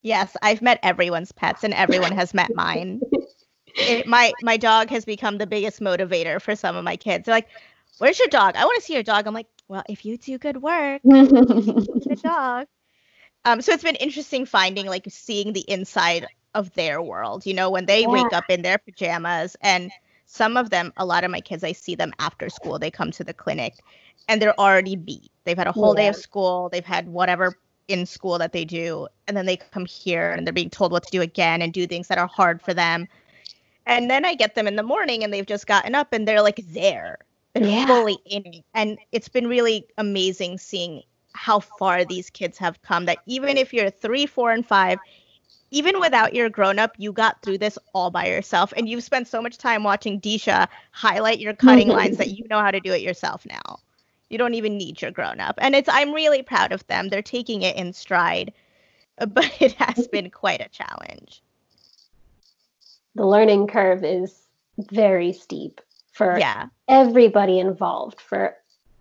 [0.02, 3.00] Yes, I've met everyone's pets and everyone has met mine.
[3.74, 7.26] It, my my dog has become the biggest motivator for some of my kids.
[7.26, 7.48] They're like,
[7.98, 8.56] "Where's your dog?
[8.56, 12.18] I want to see your dog." I'm like, "Well, if you do good work, the
[12.24, 12.68] dog."
[13.46, 17.46] Um, so it's been interesting finding like seeing the inside of their world.
[17.46, 18.08] You know, when they yeah.
[18.08, 19.90] wake up in their pajamas, and
[20.26, 22.78] some of them, a lot of my kids, I see them after school.
[22.78, 23.74] They come to the clinic,
[24.28, 25.30] and they're already beat.
[25.44, 26.02] They've had a whole yeah.
[26.02, 26.68] day of school.
[26.70, 27.56] They've had whatever
[27.88, 31.04] in school that they do and then they come here and they're being told what
[31.04, 33.06] to do again and do things that are hard for them
[33.86, 36.42] and then i get them in the morning and they've just gotten up and they're
[36.42, 37.18] like there
[37.54, 37.86] they're yeah.
[37.86, 41.00] fully in it and it's been really amazing seeing
[41.36, 44.98] how far these kids have come that even if you're three four and five
[45.70, 48.72] even without your grown up, you got through this all by yourself.
[48.76, 51.96] And you've spent so much time watching Disha highlight your cutting mm-hmm.
[51.96, 53.80] lines that you know how to do it yourself now.
[54.30, 55.56] You don't even need your grown up.
[55.58, 57.08] And it's I'm really proud of them.
[57.08, 58.52] They're taking it in stride.
[59.18, 60.10] But it has mm-hmm.
[60.12, 61.42] been quite a challenge.
[63.14, 64.42] The learning curve is
[64.78, 65.80] very steep
[66.12, 66.66] for yeah.
[66.86, 68.54] everybody involved, for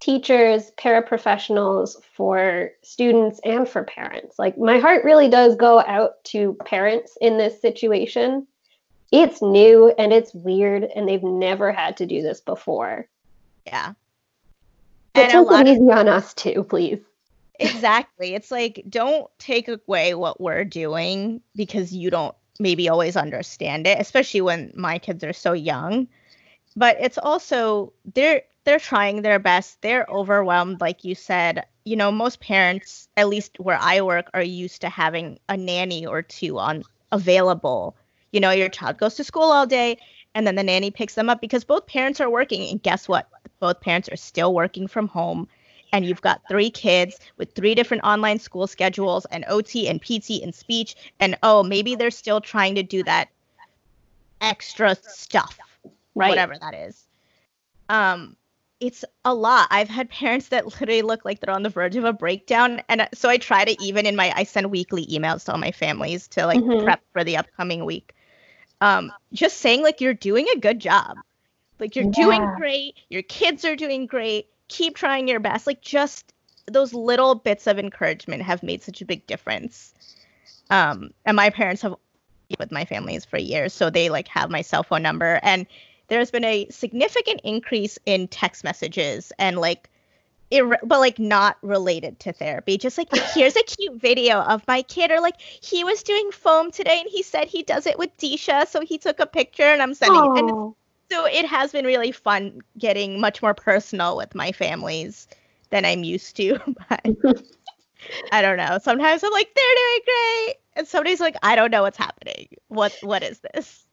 [0.05, 4.37] teachers, paraprofessionals, for students, and for parents.
[4.37, 8.45] Like, my heart really does go out to parents in this situation.
[9.11, 13.07] It's new and it's weird, and they've never had to do this before.
[13.65, 13.93] Yeah.
[15.13, 16.99] But take it easy of- on us too, please.
[17.59, 18.35] exactly.
[18.35, 23.99] It's like, don't take away what we're doing because you don't maybe always understand it,
[23.99, 26.07] especially when my kids are so young.
[26.75, 29.81] But it's also, they're they're trying their best.
[29.81, 31.65] They're overwhelmed, like you said.
[31.83, 36.05] You know, most parents, at least where I work, are used to having a nanny
[36.05, 37.95] or two on available.
[38.31, 39.97] You know, your child goes to school all day
[40.35, 42.69] and then the nanny picks them up because both parents are working.
[42.69, 43.29] And guess what?
[43.59, 45.47] Both parents are still working from home.
[45.93, 50.43] And you've got three kids with three different online school schedules and OT and PT
[50.43, 50.95] and speech.
[51.21, 53.29] And oh, maybe they're still trying to do that
[54.41, 55.57] extra stuff,
[56.15, 56.29] right.
[56.29, 57.05] whatever that is.
[57.89, 58.35] Um,
[58.79, 59.67] it's a lot.
[59.71, 63.07] I've had parents that literally look like they're on the verge of a breakdown, and
[63.13, 66.27] so I try to even in my I send weekly emails to all my families
[66.29, 66.83] to like mm-hmm.
[66.83, 68.13] prep for the upcoming week.
[68.81, 71.17] Um, just saying like you're doing a good job,
[71.79, 72.11] like you're yeah.
[72.11, 72.95] doing great.
[73.09, 74.47] Your kids are doing great.
[74.67, 75.67] Keep trying your best.
[75.67, 76.33] Like just
[76.67, 79.93] those little bits of encouragement have made such a big difference.
[80.69, 81.95] Um, and my parents have
[82.49, 85.65] been with my families for years, so they like have my cell phone number and
[86.07, 89.89] there's been a significant increase in text messages and like
[90.51, 92.77] ir- but like not related to therapy.
[92.77, 96.71] Just like here's a cute video of my kid or like he was doing foam
[96.71, 99.81] today and he said he does it with Disha so he took a picture and
[99.81, 100.39] I'm sending Aww.
[100.39, 100.75] and
[101.11, 105.27] so it has been really fun getting much more personal with my families
[105.69, 107.05] than I'm used to but
[108.31, 108.77] I don't know.
[108.81, 110.55] Sometimes I'm like they're doing great.
[110.77, 112.47] And somebody's like I don't know what's happening.
[112.67, 113.85] What what is this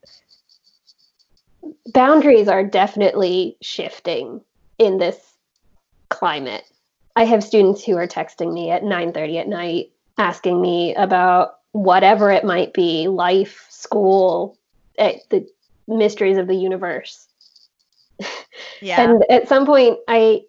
[1.93, 4.41] boundaries are definitely shifting
[4.79, 5.19] in this
[6.09, 6.65] climate.
[7.17, 12.31] I have students who are texting me at 9:30 at night asking me about whatever
[12.31, 14.59] it might be, life, school,
[14.99, 15.47] eh, the
[15.89, 17.29] mysteries of the universe.
[18.81, 19.01] Yeah.
[19.01, 20.43] and at some point I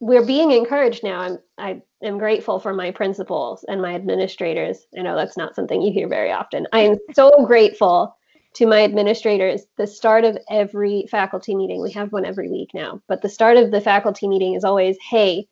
[0.00, 1.20] we're being encouraged now.
[1.20, 4.86] I'm I am grateful for my principals and my administrators.
[4.98, 6.66] I know that's not something you hear very often.
[6.72, 8.16] I am so grateful
[8.54, 13.00] to my administrators the start of every faculty meeting we have one every week now
[13.08, 15.46] but the start of the faculty meeting is always hey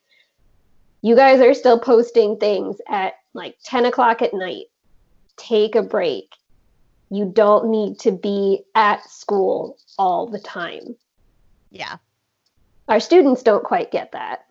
[1.02, 4.66] you guys are still posting things at like 10 o'clock at night.
[5.36, 6.32] Take a break.
[7.10, 10.96] You don't need to be at school all the time.
[11.70, 11.96] Yeah.
[12.88, 14.46] Our students don't quite get that.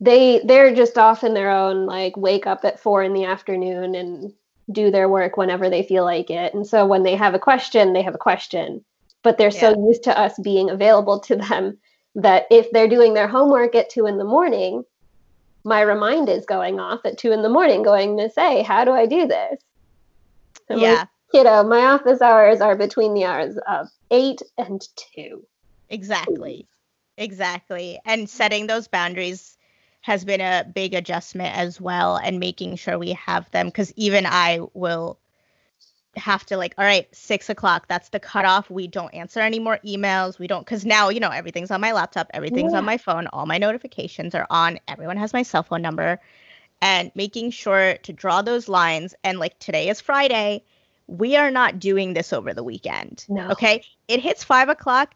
[0.00, 3.94] They they're just off in their own like wake up at four in the afternoon
[3.94, 4.32] and
[4.72, 6.54] do their work whenever they feel like it.
[6.54, 8.84] And so when they have a question, they have a question.
[9.22, 9.60] But they're yeah.
[9.60, 11.78] so used to us being available to them
[12.14, 14.84] that if they're doing their homework at two in the morning,
[15.64, 18.92] my remind is going off at two in the morning, going, Miss A, how do
[18.92, 19.60] I do this?
[20.70, 20.94] I'm yeah.
[20.94, 25.46] Like, Kiddo, my office hours are between the hours of eight and two.
[25.88, 26.66] Exactly.
[27.16, 28.00] Exactly.
[28.04, 29.56] And setting those boundaries
[30.02, 34.24] has been a big adjustment as well and making sure we have them because even
[34.26, 35.18] I will
[36.16, 38.68] have to like all right six o'clock that's the cutoff.
[38.70, 40.38] We don't answer any more emails.
[40.38, 42.78] We don't because now you know everything's on my laptop everything's yeah.
[42.78, 46.20] on my phone all my notifications are on everyone has my cell phone number.
[46.82, 50.64] And making sure to draw those lines and like today is friday
[51.06, 53.50] we are not doing this over the weekend no.
[53.50, 53.84] okay?
[54.08, 55.14] It hits five o'clock.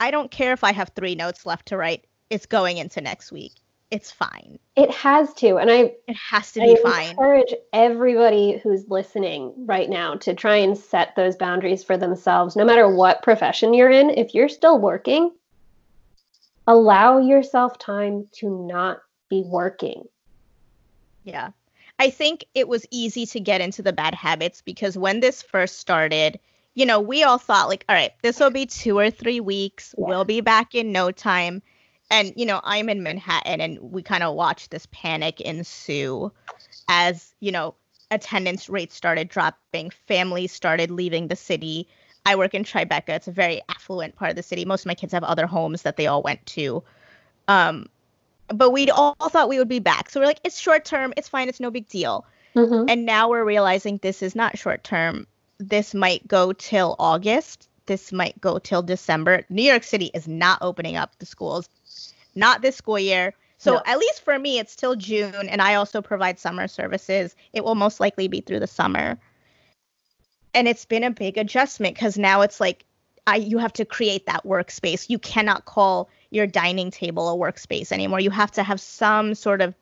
[0.00, 2.04] I don't care if i have three notes left to write.
[2.28, 3.52] It's going into next week
[3.90, 4.58] it's fine.
[4.76, 7.10] It has to, and I it has to be I fine.
[7.10, 12.64] Encourage everybody who's listening right now to try and set those boundaries for themselves, no
[12.64, 14.10] matter what profession you're in.
[14.10, 15.32] If you're still working,
[16.66, 19.00] allow yourself time to not
[19.30, 20.06] be working.
[21.24, 21.50] Yeah.
[21.98, 25.78] I think it was easy to get into the bad habits because when this first
[25.78, 26.38] started,
[26.74, 29.94] you know, we all thought like, all right, this will be 2 or 3 weeks.
[29.98, 30.04] Yeah.
[30.06, 31.62] We'll be back in no time
[32.10, 36.32] and you know i'm in manhattan and we kind of watched this panic ensue
[36.88, 37.74] as you know
[38.10, 41.88] attendance rates started dropping families started leaving the city.
[42.24, 43.10] I work in tribeca.
[43.10, 44.64] It's a very affluent part of the city.
[44.64, 46.82] Most of my kids have other homes that they all went to.
[47.46, 47.86] Um
[48.48, 50.08] but we all thought we would be back.
[50.08, 51.12] So we're like it's short term.
[51.16, 51.48] It's fine.
[51.48, 52.24] It's no big deal.
[52.56, 52.88] Mm-hmm.
[52.88, 55.26] and now we're realizing this is not short term.
[55.58, 57.68] This might go till august.
[57.84, 59.44] This might go till december.
[59.50, 61.68] New york city is not opening up the schools
[62.34, 63.34] not this school year.
[63.58, 63.82] So no.
[63.86, 67.34] at least for me, it's till June, and I also provide summer services.
[67.52, 69.18] It will most likely be through the summer,
[70.54, 72.84] and it's been a big adjustment because now it's like
[73.26, 75.10] I you have to create that workspace.
[75.10, 78.20] You cannot call your dining table a workspace anymore.
[78.20, 79.74] You have to have some sort of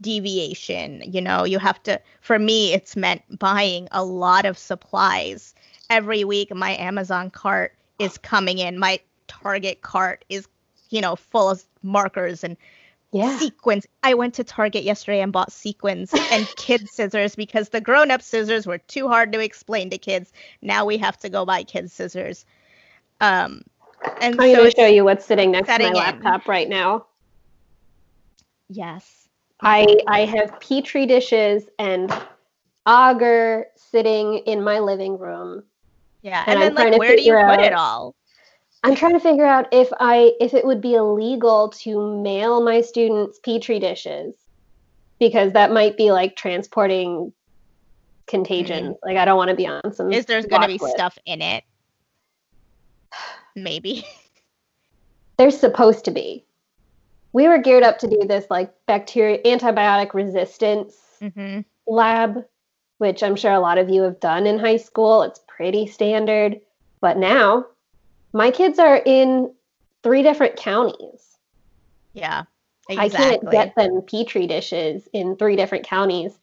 [0.00, 1.02] deviation.
[1.06, 5.54] You know, you have to, for me, it's meant buying a lot of supplies.
[5.90, 8.78] Every week, my Amazon cart is coming in.
[8.78, 10.46] My Target cart is,
[10.90, 12.56] you know, full of markers and
[13.12, 13.38] yeah.
[13.38, 13.86] sequins.
[14.02, 18.22] I went to Target yesterday and bought sequins and kid scissors because the grown up
[18.22, 20.32] scissors were too hard to explain to kids.
[20.62, 22.44] Now we have to go buy kids scissors.
[23.20, 23.62] Um,
[24.20, 26.50] and I'm so going to show you what's sitting next to my laptop in.
[26.50, 27.06] right now.
[28.68, 29.28] Yes.
[29.60, 32.12] I I have petri dishes and
[32.86, 35.64] agar sitting in my living room.
[36.22, 38.14] Yeah, and, and then like where do you put it all?
[38.84, 42.80] I'm trying to figure out if I if it would be illegal to mail my
[42.80, 44.34] students petri dishes
[45.18, 47.32] because that might be like transporting
[48.28, 48.84] contagion.
[48.84, 49.08] Mm-hmm.
[49.08, 50.12] Like I don't want to be on some.
[50.12, 51.64] Is there's going to be stuff in it?
[53.56, 54.06] Maybe.
[55.36, 56.44] There's supposed to be.
[57.32, 61.60] We were geared up to do this like bacteria antibiotic resistance mm-hmm.
[61.86, 62.44] lab,
[62.98, 65.22] which I'm sure a lot of you have done in high school.
[65.22, 66.60] It's pretty standard.
[67.00, 67.66] But now
[68.32, 69.52] my kids are in
[70.02, 71.38] three different counties.
[72.12, 72.44] Yeah.
[72.88, 73.18] Exactly.
[73.18, 76.38] I can't get them petri dishes in three different counties.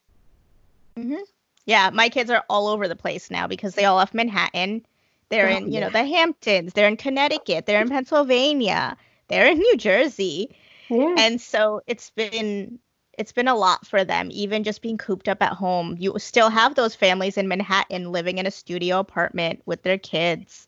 [0.98, 1.24] Mm-hmm.
[1.66, 4.86] Yeah, my kids are all over the place now because they all left Manhattan
[5.30, 5.80] they're oh, in, you yeah.
[5.82, 6.74] know, the Hamptons.
[6.74, 7.66] They're in Connecticut.
[7.66, 8.98] They're in Pennsylvania.
[9.28, 10.56] They're in New Jersey.
[10.90, 11.16] Yeah.
[11.18, 12.80] And so it's been
[13.18, 15.96] it's been a lot for them even just being cooped up at home.
[16.00, 20.68] You still have those families in Manhattan living in a studio apartment with their kids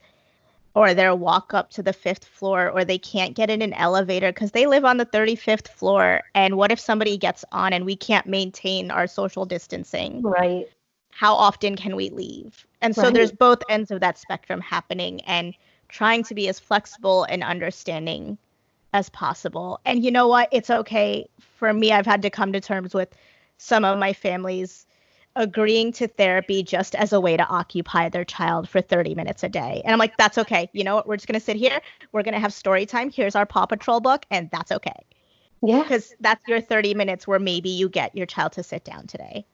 [0.78, 4.32] or they'll walk up to the 5th floor or they can't get in an elevator
[4.32, 7.96] cuz they live on the 35th floor and what if somebody gets on and we
[7.96, 10.22] can't maintain our social distancing?
[10.22, 10.70] Right.
[11.10, 12.68] How often can we leave?
[12.82, 13.14] And so right.
[13.14, 15.56] there's both ends of that spectrum happening and
[15.90, 18.38] trying to be as flexible and understanding
[18.94, 19.80] as possible.
[19.84, 20.48] And you know what?
[20.52, 21.28] It's okay.
[21.58, 23.10] For me, I've had to come to terms with
[23.58, 24.86] some of my families
[25.38, 29.50] agreeing to therapy just as a way to occupy their child for 30 minutes a
[29.50, 29.82] day.
[29.86, 30.70] And I'm like, that's okay.
[30.74, 31.08] You know what?
[31.08, 31.80] We're just going to sit here.
[32.12, 33.10] We're going to have story time.
[33.10, 35.06] Here's our Paw Patrol book, and that's okay.
[35.62, 35.84] Yeah.
[35.84, 39.46] Because that's your 30 minutes where maybe you get your child to sit down today.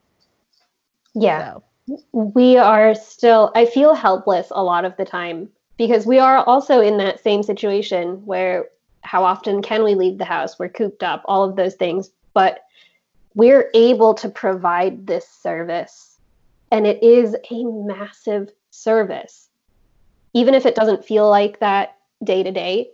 [1.14, 1.54] Yeah.
[1.54, 1.64] So
[2.12, 6.80] we are still i feel helpless a lot of the time because we are also
[6.80, 8.70] in that same situation where
[9.02, 12.62] how often can we leave the house we're cooped up all of those things but
[13.36, 16.20] we're able to provide this service
[16.72, 19.50] and it is a massive service
[20.34, 22.90] even if it doesn't feel like that day to day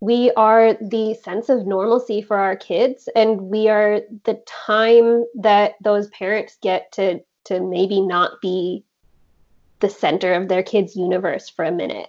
[0.00, 5.74] we are the sense of normalcy for our kids and we are the time that
[5.82, 8.84] those parents get to to maybe not be
[9.80, 12.08] the center of their kid's universe for a minute.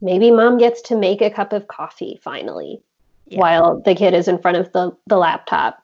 [0.00, 2.82] Maybe mom gets to make a cup of coffee finally
[3.26, 3.38] yeah.
[3.38, 5.81] while the kid is in front of the, the laptop.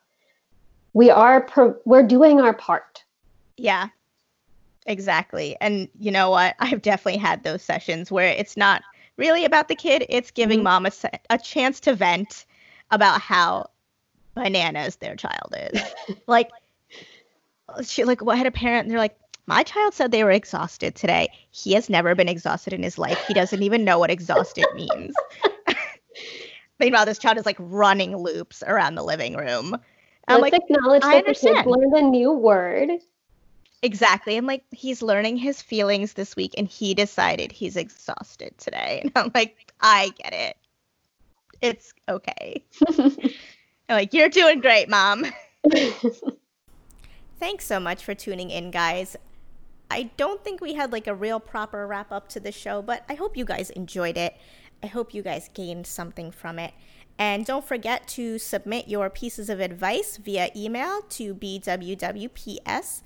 [0.93, 3.05] We are pro- we're doing our part.
[3.56, 3.89] Yeah.
[4.86, 5.56] Exactly.
[5.60, 6.55] And you know what?
[6.60, 8.82] I've definitely had those sessions where it's not
[9.16, 10.85] really about the kid, it's giving mm-hmm.
[10.85, 10.93] mom a,
[11.31, 12.47] a chance to vent
[12.90, 13.69] about how
[14.35, 15.82] bananas their child is.
[16.27, 16.51] like
[17.85, 19.16] she like what had a parent and they're like
[19.47, 23.23] my child said they were exhausted today he has never been exhausted in his life
[23.27, 25.15] he doesn't even know what exhausted means
[26.81, 29.77] meanwhile this child is like running loops around the living room
[30.29, 31.57] I'm Let's like, acknowledge I that understand.
[31.57, 32.91] the kid learned a new word.
[33.83, 34.37] Exactly.
[34.37, 39.01] I'm like, he's learning his feelings this week and he decided he's exhausted today.
[39.03, 40.57] And I'm like, I get it.
[41.61, 42.65] It's okay.
[42.99, 45.27] I'm like, you're doing great, mom.
[47.41, 49.17] Thanks so much for tuning in, guys.
[49.91, 53.05] I don't think we had like a real proper wrap up to the show, but
[53.09, 54.37] I hope you guys enjoyed it.
[54.83, 56.75] I hope you guys gained something from it.
[57.19, 63.03] And don't forget to submit your pieces of advice via email to bwwps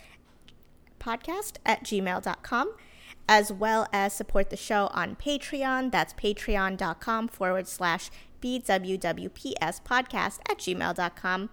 [1.64, 2.74] at gmail.com,
[3.28, 5.90] as well as support the show on Patreon.
[5.90, 8.10] That's patreon.com forward slash
[8.42, 11.50] bwwps podcast at gmail.com.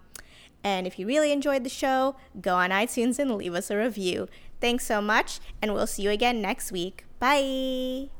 [0.63, 4.27] And if you really enjoyed the show, go on iTunes and leave us a review.
[4.59, 7.05] Thanks so much, and we'll see you again next week.
[7.19, 8.18] Bye.